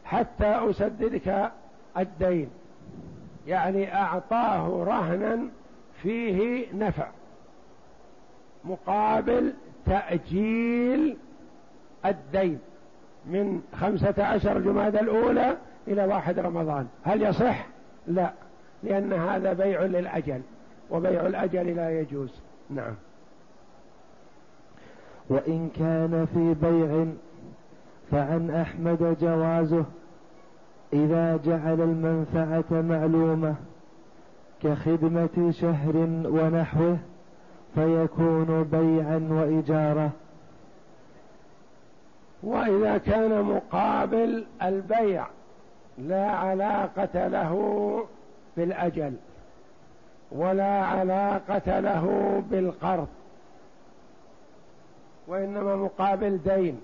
حتى 0.04 0.46
أسددك 0.70 1.50
الدين. 1.98 2.50
يعني 3.50 3.94
أعطاه 3.94 4.84
رهنا 4.84 5.38
فيه 6.02 6.66
نفع 6.74 7.08
مقابل 8.64 9.52
تأجيل 9.86 11.16
الدين 12.06 12.58
من 13.26 13.62
خمسة 13.80 14.14
عشر 14.24 14.58
جماد 14.58 14.96
الأولى 14.96 15.56
إلى 15.88 16.04
واحد 16.04 16.38
رمضان. 16.38 16.86
هل 17.04 17.22
يصح؟ 17.22 17.66
لا 18.06 18.32
لأن 18.82 19.12
هذا 19.12 19.52
بيع 19.52 19.82
للأجل 19.82 20.40
وبيع 20.90 21.26
الأجل 21.26 21.76
لا 21.76 22.00
يجوز. 22.00 22.40
نعم. 22.70 22.94
وإن 25.28 25.70
كان 25.78 26.26
في 26.34 26.54
بيع 26.54 27.06
فعن 28.10 28.50
أحمد 28.50 29.16
جوازه 29.20 29.84
إذا 30.92 31.40
جعل 31.44 31.80
المنفعة 31.80 32.80
معلومة 32.82 33.54
كخدمة 34.62 35.50
شهر 35.60 35.96
ونحوه 36.24 36.98
فيكون 37.74 38.68
بيعا 38.72 39.28
وإجارة 39.30 40.10
وإذا 42.42 42.98
كان 42.98 43.42
مقابل 43.42 44.44
البيع 44.62 45.26
لا 45.98 46.30
علاقة 46.30 47.28
له 47.28 48.04
بالأجل 48.56 49.14
ولا 50.32 50.84
علاقة 50.84 51.80
له 51.80 52.42
بالقرض 52.50 53.08
وإنما 55.26 55.76
مقابل 55.76 56.38
دين. 56.44 56.80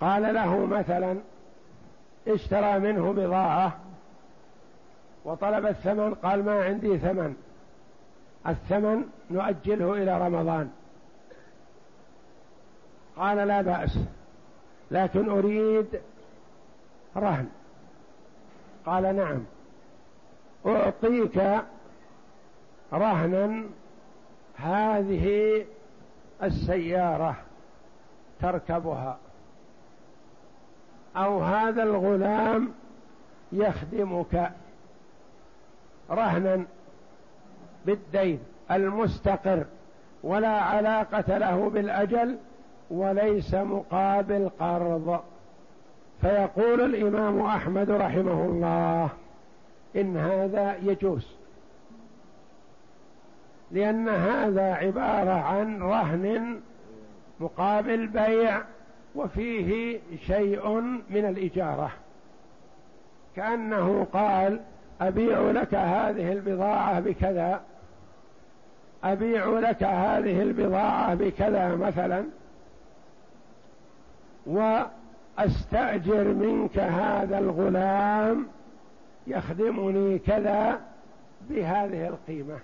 قال 0.00 0.34
له 0.34 0.66
مثلا 0.66 1.16
اشترى 2.28 2.78
منه 2.78 3.12
بضاعة 3.12 3.76
وطلب 5.24 5.66
الثمن 5.66 6.14
قال 6.14 6.44
ما 6.44 6.64
عندي 6.64 6.98
ثمن. 6.98 7.34
الثمن 8.48 9.04
نؤجله 9.30 9.92
إلى 9.92 10.26
رمضان. 10.26 10.70
قال 13.16 13.48
لا 13.48 13.62
بأس 13.62 13.98
لكن 14.90 15.28
أريد 15.28 16.00
رهن. 17.16 17.48
قال 18.86 19.16
نعم. 19.16 19.44
أعطيك 20.66 21.62
رهنا 22.92 23.64
هذه 24.56 25.64
السيارة 26.42 27.36
تركبها. 28.40 29.18
أو 31.16 31.42
هذا 31.42 31.82
الغلام 31.82 32.68
يخدمك 33.52 34.50
رهنا 36.10 36.64
بالدين 37.86 38.38
المستقر 38.70 39.64
ولا 40.22 40.60
علاقة 40.60 41.38
له 41.38 41.70
بالأجل 41.70 42.36
وليس 42.90 43.54
مقابل 43.54 44.50
قرض. 44.60 45.20
فيقول 46.20 46.80
الإمام 46.80 47.40
أحمد 47.40 47.90
رحمه 47.90 48.44
الله 48.44 49.08
إن 49.96 50.16
هذا 50.16 50.76
يجوز 50.82 51.26
لأن 53.70 54.08
هذا 54.08 54.74
عبارة 54.74 55.30
عن 55.30 55.82
رهن 55.82 56.60
مقابل 57.40 58.06
بيع 58.06 58.62
وفيه 59.16 59.98
شيء 60.26 60.80
من 61.10 61.24
الإجارة. 61.24 61.90
كأنه 63.36 64.06
قال 64.12 64.60
أبيع 65.00 65.40
لك 65.50 65.74
هذه 65.74 66.32
البضاعة 66.32 67.00
بكذا 67.00 67.60
أبيع 69.04 69.46
لك 69.46 69.82
هذه 69.82 70.42
البضاعة 70.42 71.14
بكذا 71.14 71.74
مثلا 71.74 72.24
وأستأجر 74.46 76.24
منك 76.24 76.78
هذا 76.78 77.38
الغلام 77.38 78.46
يخدمني 79.26 80.18
كذا 80.18 80.80
بهذه 81.50 82.08
القيمة. 82.08 82.58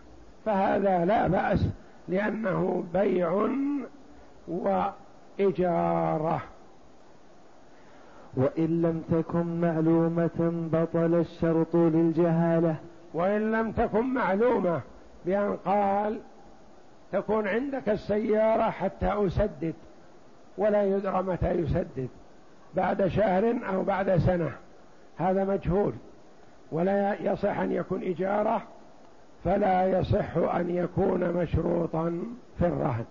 فهذا 0.45 1.05
لا 1.05 1.27
بأس 1.27 1.67
لأنه 2.09 2.85
بيع 2.93 3.49
وإجارة 5.39 6.43
وإن 8.37 8.83
لم 8.83 9.03
تكن 9.11 9.61
معلومة 9.61 10.69
بطل 10.73 11.15
الشرط 11.15 11.77
للجهالة. 11.77 12.77
وإن 13.15 13.53
لم 13.53 13.73
تكن 13.73 14.15
معلومة 14.15 14.81
بأن 15.27 15.57
قال 15.57 16.21
تكون 17.13 17.49
عندك 17.49 17.89
السيارة 17.89 18.71
حتى 18.71 19.07
أسدد 19.07 19.75
ولا 20.59 20.85
يدرى 20.85 21.23
متى 21.23 21.51
يسدد 21.51 22.09
بعد 22.75 23.07
شهر 23.07 23.59
أو 23.75 23.83
بعد 23.83 24.17
سنة. 24.17 24.53
هذا 25.17 25.45
مجهول. 25.45 25.93
ولا 26.73 27.23
يصح 27.23 27.59
أن 27.59 27.73
يكون 27.73 28.03
إجارة 28.03 28.63
فلا 29.45 29.99
يصح 29.99 30.37
أن 30.37 30.71
يكون 30.71 31.33
مشروطا 31.33 32.23
في 32.59 32.67
الرهن. 32.67 33.05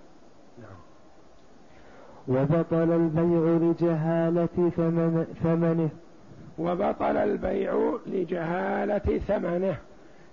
وبطل 2.27 2.91
البيع 2.91 3.57
لجهالة 3.61 4.71
ثمن 4.77 5.25
ثمنه. 5.43 5.89
وبطل 6.59 7.17
البيع 7.17 7.97
لجهالة 8.07 9.19
ثمنه 9.27 9.75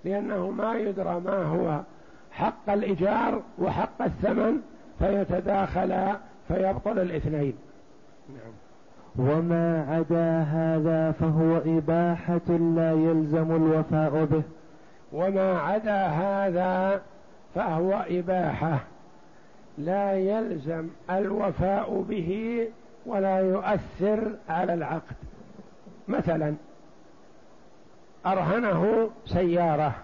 لأنه 0.05 0.51
ما 0.51 0.75
يدرى 0.75 1.21
ما 1.21 1.43
هو 1.43 1.81
حق 2.33 2.71
الإيجار 2.71 3.43
وحق 3.59 4.03
الثمن 4.03 4.61
فيتداخلا 4.99 6.17
فيبطل 6.49 6.99
الاثنين. 6.99 7.55
نعم. 8.29 8.53
وما 9.19 9.87
عدا 9.89 10.41
هذا 10.41 11.13
فهو 11.13 11.57
إباحة 11.79 12.49
لا 12.49 12.93
يلزم 12.93 13.57
الوفاء 13.57 14.25
به. 14.25 14.43
وما 15.13 15.59
عدا 15.59 16.07
هذا 16.07 17.01
فهو 17.55 18.05
إباحة. 18.11 18.81
لا 19.79 20.13
يلزم 20.13 20.89
الوفاء 21.11 22.05
به 22.09 22.61
ولا 23.07 23.39
يؤثر 23.39 24.37
على 24.49 24.75
العقد. 24.75 25.17
مثلا 26.09 26.55
أرهنه 28.27 29.11
سيارة 29.27 29.95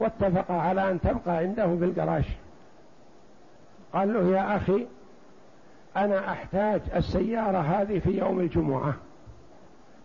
واتفق 0.00 0.50
على 0.50 0.90
أن 0.90 1.00
تبقى 1.00 1.36
عنده 1.36 1.76
في 1.76 1.84
الجراج. 1.84 2.24
قال 3.92 4.14
له 4.14 4.36
يا 4.36 4.56
أخي 4.56 4.86
أنا 5.96 6.32
أحتاج 6.32 6.80
السيارة 6.96 7.58
هذه 7.58 7.98
في 7.98 8.18
يوم 8.18 8.40
الجمعة 8.40 8.94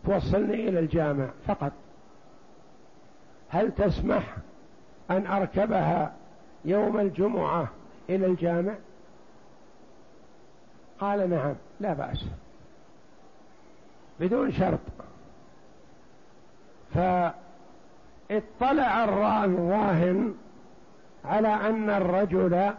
توصلني 0.06 0.70
إلى 0.70 0.80
الجامع 0.80 1.28
فقط. 1.48 1.72
هل 3.50 3.72
تسمح 3.72 4.36
أن 5.12 5.28
أركبها 5.28 6.14
يوم 6.66 7.00
الجمعة 7.00 7.68
إلى 8.10 8.26
الجامع؟ 8.26 8.74
قال 11.00 11.30
نعم 11.30 11.56
لا 11.80 11.94
بأس. 11.94 12.26
بدون 14.20 14.52
شرط. 14.52 14.80
فاطلع 16.94 17.34
الراهن 19.04 20.36
على 21.26 21.48
أن 21.48 21.90
الرجل 21.90 22.74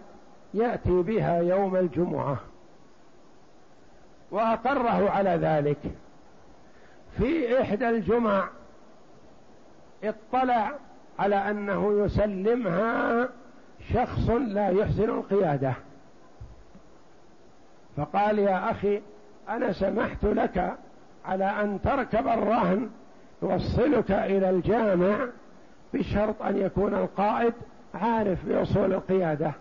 يأتي 0.55 1.03
بها 1.03 1.39
يوم 1.39 1.77
الجمعة. 1.77 2.39
وأقره 4.31 5.11
على 5.11 5.31
ذلك. 5.31 5.79
في 7.19 7.61
إحدى 7.61 7.89
الجمع 7.89 8.49
اطلع 10.05 10.73
على 11.19 11.37
أنه 11.37 12.05
يسلمها 12.05 13.29
شخص 13.95 14.31
لا 14.31 14.69
يحسن 14.69 15.11
القيادة. 15.11 15.75
فقال 17.97 18.39
يا 18.39 18.71
أخي 18.71 19.01
أنا 19.49 19.73
سمحت 19.73 20.25
لك 20.25 20.77
على 21.25 21.45
أن 21.45 21.79
تركب 21.85 22.29
الرهن 22.29 22.91
يوصلك 23.43 24.11
إلى 24.11 24.51
الجامع 24.51 25.27
بشرط 25.95 26.43
أن 26.43 26.57
يكون 26.57 26.95
القائد 26.95 27.53
عارف 27.95 28.47
بأصول 28.47 28.93
القيادة. 28.93 29.53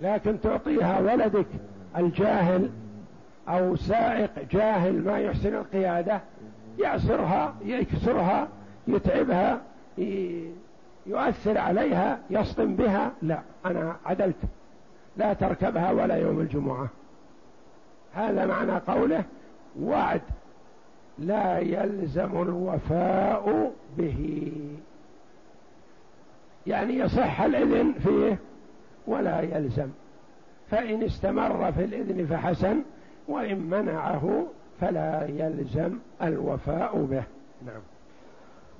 لكن 0.00 0.40
تعطيها 0.40 1.00
ولدك 1.00 1.46
الجاهل 1.96 2.70
أو 3.48 3.76
سائق 3.76 4.30
جاهل 4.50 5.04
ما 5.04 5.18
يحسن 5.18 5.54
القيادة 5.54 6.20
يعسرها 6.78 7.54
يكسرها 7.64 8.48
يتعبها 8.88 9.60
يؤثر 11.06 11.58
عليها 11.58 12.18
يصطم 12.30 12.76
بها. 12.76 13.12
لا 13.22 13.38
أنا 13.66 13.96
عدلت. 14.06 14.36
لا 15.16 15.32
تركبها 15.32 15.92
ولا 15.92 16.14
يوم 16.14 16.40
الجمعة. 16.40 16.88
هذا 18.14 18.46
معنى 18.46 18.72
قوله 18.72 19.24
وعد. 19.80 20.20
لا 21.18 21.58
يلزم 21.58 22.42
الوفاء 22.42 23.72
به. 23.98 24.52
يعني 26.66 26.94
يصح 26.94 27.40
الإذن 27.40 27.92
فيه 27.92 28.38
ولا 29.06 29.40
يلزم. 29.40 29.88
فإن 30.70 31.02
استمر 31.02 31.72
في 31.72 31.84
الإذن 31.84 32.26
فحسن 32.26 32.82
وإن 33.28 33.58
منعه 33.58 34.46
فلا 34.80 35.26
يلزم 35.28 35.98
الوفاء 36.22 37.02
به. 37.10 37.22
نعم. 37.66 37.80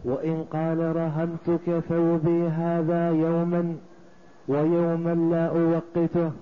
وإن 0.07 0.45
قال 0.53 0.97
رهنتك 0.97 1.79
ثوبي 1.88 2.49
هذا 2.49 3.11
يوما 3.11 3.77
ويوما 4.49 5.14
لا 5.14 5.47
أوقته 5.47 6.33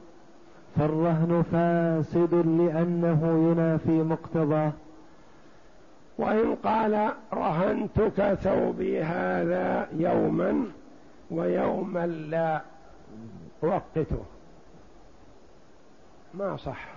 فالرهن 0.77 1.45
فاسد 1.53 2.35
لأنه 2.35 3.51
ينافي 3.51 4.03
مقتضاه. 4.03 4.73
وإن 6.19 6.55
قال 6.55 7.11
رهنتك 7.33 8.35
ثوبي 8.35 9.03
هذا 9.03 9.89
يوما 9.93 10.65
ويوما 11.31 12.07
لا 12.07 12.63
أوقته. 13.65 14.25
ما 16.35 16.57
صح. 16.57 16.89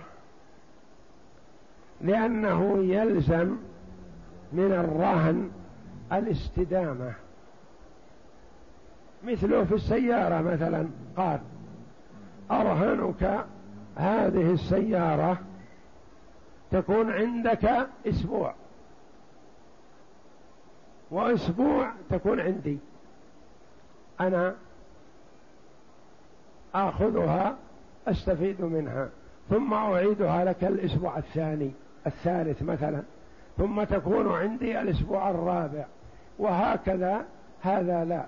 لأنه 2.00 2.78
يلزم 2.78 3.56
من 4.52 4.72
الرهن 4.72 5.50
الاستدامة. 6.12 7.12
مثله 9.24 9.64
في 9.64 9.74
السيارة 9.74 10.42
مثلا 10.42 10.88
قال 11.16 11.40
أرهنك 12.50 13.44
هذه 13.96 14.52
السيارة 14.52 15.38
تكون 16.70 17.12
عندك 17.12 17.86
أسبوع. 18.06 18.54
وأسبوع 21.10 21.92
تكون 22.10 22.40
عندي. 22.40 22.78
أنا 24.20 24.54
آخذها 26.74 27.56
أستفيد 28.08 28.60
منها. 28.60 29.08
ثم 29.50 29.74
أعيدها 29.74 30.44
لك 30.44 30.64
الأسبوع 30.64 31.18
الثاني 31.18 31.72
الثالث 32.06 32.62
مثلا. 32.62 33.02
ثم 33.56 33.84
تكون 33.84 34.32
عندي 34.32 34.80
الأسبوع 34.80 35.30
الرابع. 35.30 35.86
وهكذا 36.38 37.24
هذا 37.62 38.04
لا 38.04 38.26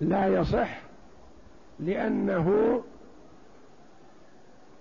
لا 0.00 0.26
يصح 0.26 0.80
لأنه 1.80 2.80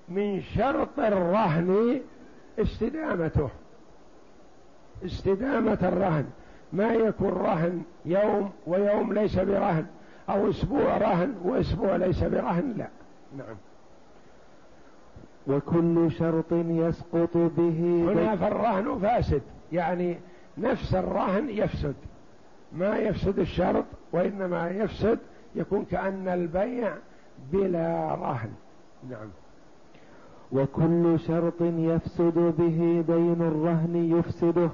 من 0.10 0.42
شرط 0.42 1.00
الرهن 1.00 2.02
استدامته. 2.60 3.50
استدامة 5.06 5.80
الرهن. 5.82 6.26
ما 6.74 6.94
يكون 6.94 7.30
رهن 7.30 7.82
يوم 8.06 8.52
ويوم 8.68 9.14
ليس 9.14 9.40
برهن 9.40 9.86
أو 10.30 10.50
أسبوع 10.50 10.98
رهن 10.98 11.36
وأسبوع 11.44 11.96
ليس 11.96 12.24
برهن 12.24 12.74
لا. 12.78 12.88
نعم. 13.38 13.56
وكل 15.48 16.12
شرط 16.12 16.52
يسقط 16.52 17.38
به 17.38 18.06
هنا 18.08 18.36
فالرهن 18.36 19.00
فاسد 19.00 19.42
يعني 19.72 20.18
نفس 20.58 20.96
الرهن 20.96 21.50
يفسد. 21.50 21.96
ما 22.74 22.98
يفسد 22.98 23.40
الشرط 23.40 23.86
وإنما 24.12 24.70
يفسد 24.70 25.20
يكون 25.56 25.86
كأن 25.86 26.28
البيع 26.28 26.94
بلا 27.52 28.16
رهن. 28.16 28.50
نعم. 29.10 29.30
وكل 30.52 31.20
شرط 31.20 31.62
يفسد 31.62 32.54
به 32.58 33.04
دين 33.08 33.42
الرهن 33.42 33.96
يفسده. 33.96 34.70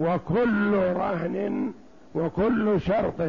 وكل 0.00 0.72
رهن 0.74 1.72
وكل 2.14 2.80
شرط 2.80 3.22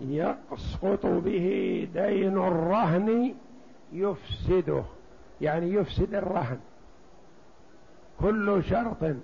يسقط 0.00 1.06
به 1.06 1.88
دين 1.94 2.38
الرهن 2.38 3.34
يفسده. 3.92 4.82
يعني 5.40 5.72
يفسد 5.72 6.14
الرهن. 6.14 6.58
كل 8.20 8.64
شرط 8.64 9.16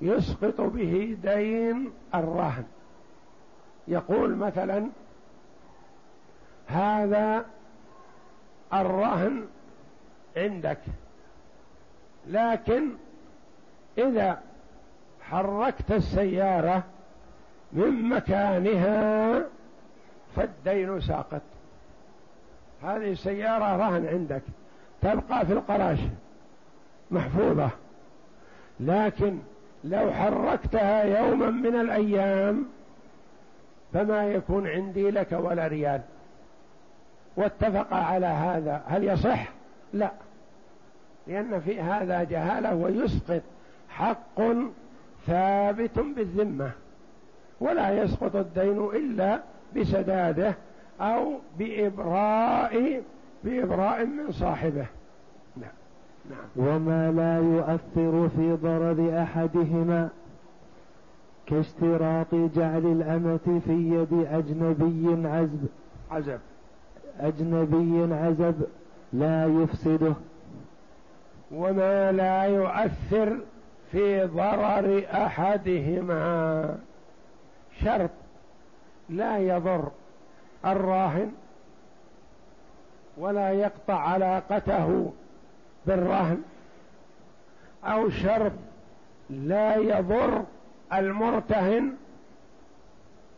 يسقط 0.00 0.60
به 0.60 1.16
دين 1.22 1.92
الرهن. 2.14 2.64
يقول 3.88 4.36
مثلا 4.36 4.88
هذا 6.66 7.44
الرهن 8.72 9.46
عندك 10.36 10.78
لكن 12.26 12.90
إذا 13.98 14.40
حركت 15.22 15.92
السيارة 15.92 16.84
من 17.72 18.08
مكانها 18.08 19.42
فالدين 20.36 21.00
ساقط. 21.00 21.42
هذه 22.82 23.12
السيارة 23.12 23.76
رهن 23.76 24.06
عندك 24.06 24.42
تبقى 25.02 25.46
في 25.46 25.52
القراش 25.52 25.98
محفوظة. 27.10 27.70
لكن 28.80 29.38
لو 29.84 30.12
حركتها 30.12 31.02
يوما 31.02 31.50
من 31.50 31.80
الأيام 31.80 32.64
فما 33.92 34.24
يكون 34.24 34.66
عندي 34.66 35.10
لك 35.10 35.32
ولا 35.32 35.66
ريال. 35.66 36.00
واتفق 37.36 37.94
على 37.94 38.26
هذا. 38.26 38.82
هل 38.86 39.04
يصح؟ 39.04 39.48
لا. 39.92 40.10
لأن 41.26 41.60
في 41.60 41.80
هذا 41.80 42.24
جهالة 42.24 42.74
ويسقط 42.74 43.42
حق 43.88 44.42
ثابت 45.26 45.98
بالذمة. 45.98 46.70
ولا 47.60 48.02
يسقط 48.02 48.36
الدين 48.36 48.78
إلا 48.94 49.40
بسداده 49.76 50.54
أو 51.00 51.32
بإبراء 51.58 53.02
بإبراء 53.44 54.06
من 54.06 54.32
صاحبه. 54.32 54.86
نعم. 56.30 56.66
وما 56.68 57.12
لا 57.12 57.38
يؤثر 57.38 58.28
في 58.28 58.52
ضرر 58.62 59.22
أحدهما 59.22 60.08
كاشتراط 61.46 62.34
جعل 62.34 62.86
الأمة 62.86 63.60
في 63.64 63.72
يد 63.72 64.26
أجنبي 64.30 65.28
عزب. 65.28 65.66
عزب. 66.10 66.38
أجنبي 67.20 68.14
عزب 68.14 68.66
لا 69.12 69.46
يفسده. 69.46 70.14
وما 71.52 72.12
لا 72.12 72.42
يؤثر 72.42 73.38
في 73.92 74.24
ضرر 74.24 75.04
أحدهما. 75.12 76.78
شرط 77.84 78.10
لا 79.10 79.38
يضر 79.38 79.88
الراهن 80.66 81.32
ولا 83.16 83.50
يقطع 83.50 84.00
علاقته. 84.00 85.12
بالرهن 85.86 86.42
أو 87.84 88.10
شرط 88.10 88.52
لا 89.30 89.76
يضر 89.76 90.44
المرتهن 90.92 91.96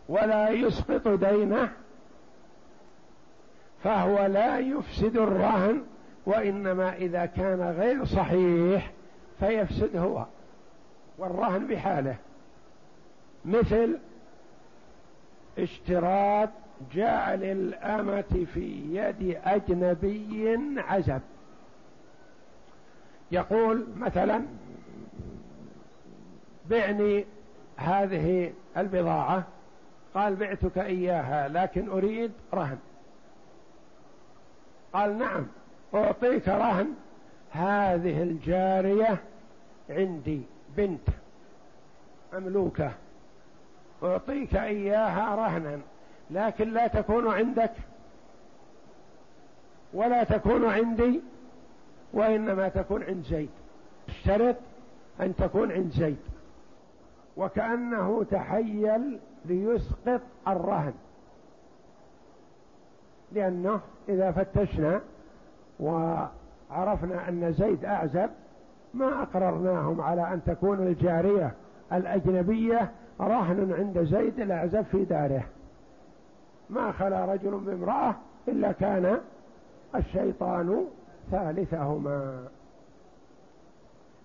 ولا 0.09 0.51
يسقط 0.51 1.09
دينه 1.09 1.69
فهو 3.85 4.27
لا 4.27 4.59
يفسد 4.59 5.17
الرهن 5.17 5.83
وإنما 6.27 6.95
إذا 6.97 7.27
كان 7.27 7.61
غير 7.79 8.05
صحيح 8.05 8.91
فيفسد 9.41 9.97
هو 9.97 10.27
والرهن 11.19 11.67
بحاله. 11.67 12.17
مثل 13.45 13.99
اشتراط 15.59 16.49
جعل 16.95 17.45
الأمة 17.45 18.47
في 18.55 18.83
يد 18.93 19.39
أجنبي 19.45 20.59
عزب. 20.77 21.21
يقول 23.33 23.87
مثلا 23.97 24.43
بعني 26.71 27.25
هذه 27.77 28.53
البضاعة 28.77 29.45
قال 30.15 30.37
بعتك 30.37 30.79
إياها 30.79 31.49
لكن 31.49 31.89
أريد 31.89 32.33
رهن. 32.55 32.79
قال 34.93 35.19
نعم 35.19 35.47
أعطيك 35.95 36.49
رهن. 36.49 36.95
هذه 37.51 38.23
الجارية 38.23 39.19
عندي 39.91 40.43
بنت 40.77 41.09
مملوكة 42.33 42.93
أعطيك 44.03 44.57
إياها 44.57 45.35
رهنا 45.35 45.81
لكن 46.31 46.73
لا 46.73 46.87
تكون 46.87 47.29
عندك 47.29 47.73
ولا 49.93 50.25
تكون 50.25 50.65
عندي 50.65 51.21
وإنما 52.13 52.69
تكون 52.69 53.03
عند 53.03 53.25
زيد. 53.25 53.51
اشترط 54.09 54.57
أن 55.21 55.37
تكون 55.37 55.73
عند 55.73 55.93
زيد. 55.93 56.17
وكأنه 57.37 58.25
تحيل 58.31 59.19
ليسقط 59.45 60.21
الرهن. 60.49 60.95
لأنه 63.33 63.81
إذا 64.09 64.31
فتشنا 64.31 65.01
وعرفنا 65.81 67.29
أن 67.29 67.53
زيد 67.53 67.85
أعزب 67.85 68.31
ما 68.95 69.23
أقررناهم 69.23 70.01
على 70.01 70.33
أن 70.33 70.41
تكون 70.47 70.87
الجارية 70.87 71.53
الأجنبية 71.93 72.91
رهن 73.21 73.73
عند 73.79 74.03
زيد 74.03 74.41
الأعزب 74.41 74.83
في 74.83 75.05
داره. 75.05 75.45
ما 76.71 76.93
خلا 76.93 77.25
رجل 77.25 77.51
بامرأة 77.51 78.15
إلا 78.49 78.73
كان 78.73 79.21
الشيطان 79.95 80.85
ثالثهما. 81.31 82.49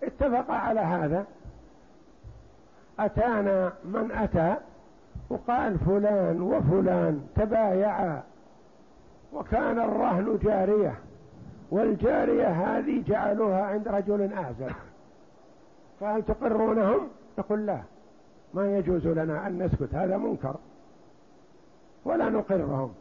اتفق 0.04 0.52
على 0.52 0.80
هذا. 0.80 1.26
أتانا 3.00 3.74
من 3.86 4.12
أتى 4.12 4.56
وقال 5.30 5.80
فلان 5.80 6.42
وفلان 6.42 7.28
تبايعا 7.36 8.22
وكان 9.34 9.80
الرهن 9.80 10.40
جارية 10.44 10.96
والجارية 11.72 12.48
هذه 12.48 13.04
جعلوها 13.08 13.64
عند 13.64 13.88
رجل 13.88 14.34
أعزل 14.34 14.72
فهل 16.00 16.24
تقرونهم؟ 16.24 17.08
نقول 17.40 17.66
لا. 17.66 17.80
ما 18.54 18.78
يجوز 18.78 19.08
لنا 19.08 19.48
أن 19.48 19.64
نسكت 19.64 19.96
هذا 19.96 20.18
منكر. 20.18 20.56
ولا 22.06 22.30
نقرهم. 22.30 22.94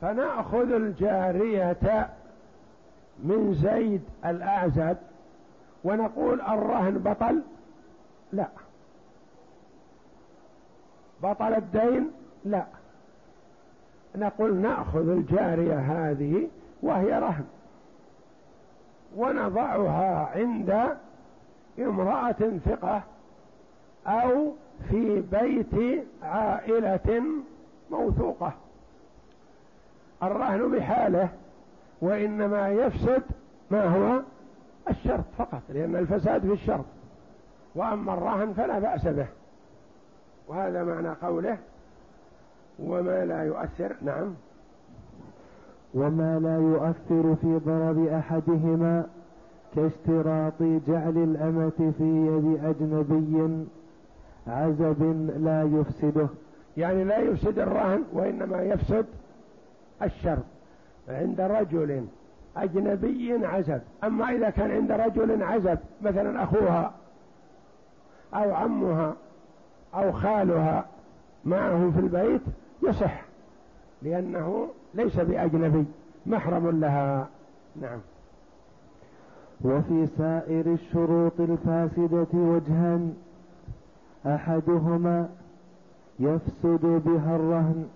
فنأخذ 0.00 0.72
الجارية 0.72 2.08
من 3.24 3.54
زيد 3.54 4.02
الأعزب 4.26 4.96
ونقول 5.84 6.40
الرهن 6.40 6.98
بطل؟ 6.98 7.42
لا. 8.32 8.48
بطل 11.22 11.54
الدين؟ 11.54 12.10
لا. 12.44 12.64
نقول 14.16 14.54
نأخذ 14.54 15.08
الجارية 15.08 15.78
هذه 15.78 16.48
وهي 16.82 17.18
رهن. 17.18 17.44
ونضعها 19.16 20.30
عند 20.34 20.96
امرأة 21.78 22.58
ثقة 22.64 23.02
أو 24.06 24.52
في 24.88 25.20
بيت 25.20 26.04
عائلة 26.22 27.22
موثوقة. 27.90 28.52
الرهن 30.22 30.70
بحاله 30.70 31.28
وإنما 32.02 32.68
يفسد 32.68 33.22
ما 33.70 33.84
هو 33.84 34.20
الشرط 34.90 35.24
فقط 35.38 35.62
لأن 35.68 35.96
الفساد 35.96 36.40
في 36.40 36.52
الشرط. 36.52 36.84
وأما 37.74 38.14
الرهن 38.14 38.52
فلا 38.52 38.78
بأس 38.78 39.06
به. 39.06 39.26
وهذا 40.48 40.84
معنى 40.84 41.08
قوله 41.08 41.58
وما 42.78 43.24
لا 43.24 43.42
يؤثر 43.44 43.92
نعم. 44.02 44.34
وما 45.94 46.38
لا 46.38 46.56
يؤثر 46.56 47.34
في 47.34 47.60
ضرب 47.66 48.06
أحدهما 48.06 49.06
كاشتراط 49.76 50.62
جعل 50.62 51.16
الأمة 51.16 51.92
في 51.98 52.26
يد 52.26 52.64
أجنبي 52.64 53.66
عزب 54.46 55.02
لا 55.40 55.62
يفسده. 55.62 56.28
يعني 56.76 57.04
لا 57.04 57.18
يفسد 57.18 57.58
الرهن 57.58 58.02
وإنما 58.12 58.62
يفسد 58.62 59.06
الشرط 60.02 60.44
عند 61.08 61.40
رجل 61.40 62.06
أجنبي 62.56 63.46
عزب. 63.46 63.80
أما 64.04 64.30
إذا 64.30 64.50
كان 64.50 64.70
عند 64.70 64.92
رجل 64.92 65.42
عزب 65.42 65.78
مثلا 66.02 66.42
أخوها 66.42 66.92
أو 68.34 68.54
عمها 68.54 69.14
أو 69.94 70.12
خالها 70.12 70.86
معه 71.44 71.90
في 71.90 72.00
البيت 72.00 72.40
يصح 72.82 73.22
لأنه 74.02 74.68
ليس 74.94 75.16
بأجنبي 75.16 75.84
محرم 76.26 76.80
لها. 76.80 77.28
نعم. 77.80 77.98
وفي 79.64 80.06
سائر 80.18 80.66
الشروط 80.66 81.40
الفاسدة 81.40 82.26
وجهان 82.34 83.14
أحدهما 84.26 85.28
يفسد 86.18 87.02
بها 87.06 87.36
الرهن. 87.36 87.88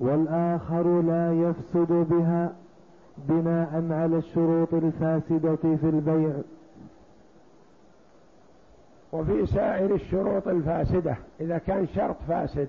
والآخر 0.00 1.00
لا 1.00 1.32
يفسد 1.32 1.92
بها 1.92 2.52
بناء 3.18 3.86
على 3.90 4.16
الشروط 4.16 4.74
الفاسدة 4.74 5.56
في 5.56 5.88
البيع. 5.88 6.32
وفي 9.12 9.46
سائر 9.46 9.94
الشروط 9.94 10.48
الفاسدة 10.48 11.16
إذا 11.40 11.58
كان 11.58 11.86
شرط 11.86 12.16
فاسد 12.28 12.68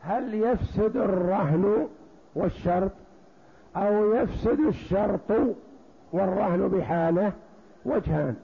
هل 0.00 0.34
يفسد 0.34 0.96
الرهن 0.96 1.88
والشرط؟ 2.34 2.90
أو 3.76 4.14
يفسد 4.14 4.60
الشرط 4.60 5.32
والرهن 6.12 6.68
بحاله؟ 6.68 7.32
وجهان. 7.84 8.36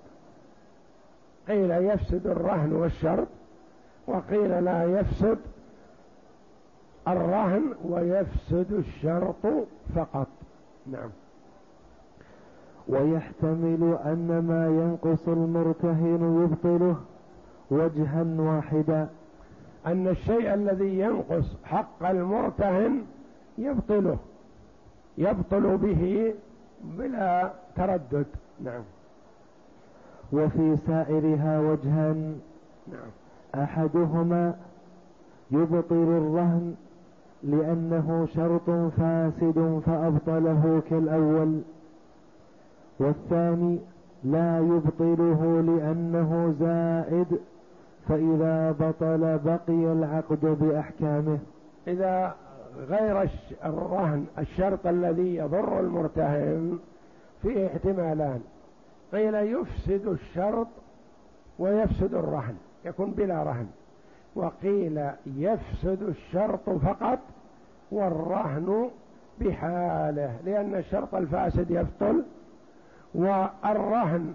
قيل 1.49 1.71
يفسد 1.71 2.27
الرهن 2.27 2.73
والشرط 2.73 3.29
وقيل 4.07 4.65
لا 4.65 5.01
يفسد 5.01 5.39
الرهن 7.09 7.63
ويفسد 7.85 8.73
الشرط 8.73 9.67
فقط. 9.95 10.29
نعم. 10.87 11.11
ويحتمل 12.89 13.99
أن 14.05 14.45
ما 14.49 14.67
ينقص 14.67 15.29
المرتهن 15.29 16.43
يبطله 16.45 16.97
وجها 17.71 18.25
واحدا. 18.39 19.09
أن 19.87 20.09
الشيء 20.09 20.55
الذي 20.55 20.99
ينقص 20.99 21.57
حق 21.65 22.07
المرتهن 22.07 23.03
يبطله 23.59 24.19
يبطل 25.19 25.77
به 25.77 26.35
بلا 26.85 27.51
تردد. 27.77 28.27
نعم. 28.61 28.83
وفي 30.33 30.77
سائرها 30.87 31.61
وجهان 31.61 32.41
نعم. 32.93 33.11
أحدهما 33.65 34.55
يبطل 35.51 35.95
الرهن 35.95 36.75
لأنه 37.45 38.29
شرط 38.35 38.71
فاسد 38.71 39.83
فأبطله 39.87 40.83
كالأول. 40.91 41.61
والثاني 42.99 43.79
لا 44.25 44.59
يبطله 44.59 45.61
لأنه 45.61 46.55
زائد 46.61 47.41
فإذا 48.09 48.73
بطل 48.73 49.39
بقي 49.45 49.93
العقد 49.93 50.41
بأحكامه. 50.41 51.39
إذا 51.87 52.35
غير 52.89 53.31
الرهن 53.65 54.27
الشرط 54.39 54.87
الذي 54.87 55.37
يضر 55.37 55.81
المرتهن 55.81 56.79
فيه 57.43 57.67
احتمالان. 57.67 58.41
قيل 59.13 59.35
يفسد 59.35 60.07
الشرط 60.07 60.69
ويفسد 61.59 62.15
الرهن 62.15 62.55
يكون 62.85 63.11
بلا 63.11 63.43
رهن. 63.43 63.67
وقيل 64.35 65.11
يفسد 65.27 66.03
الشرط 66.03 66.71
فقط 66.71 67.19
والرهن 67.93 68.91
بحاله 69.41 70.37
لأن 70.45 70.75
الشرط 70.75 71.15
الفاسد 71.15 71.71
يبطل 71.71 72.25
والرهن 73.15 74.35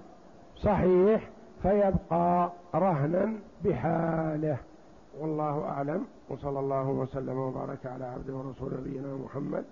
صحيح 0.56 1.30
فيبقى 1.62 2.52
رهنا 2.76 3.34
بحاله. 3.66 4.58
والله 5.20 5.66
أعلم 5.66 6.06
وصلى 6.30 6.60
الله 6.60 6.90
وسلم 6.90 7.38
وبارك 7.38 7.86
على 7.86 8.06
عبده 8.06 8.36
ورسول 8.36 8.74
نبينا 8.82 9.16
محمد 9.26 9.66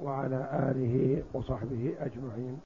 وعلى 0.00 0.48
آله 0.52 1.22
وصحبه 1.34 1.94
أجمعين. 2.00 2.58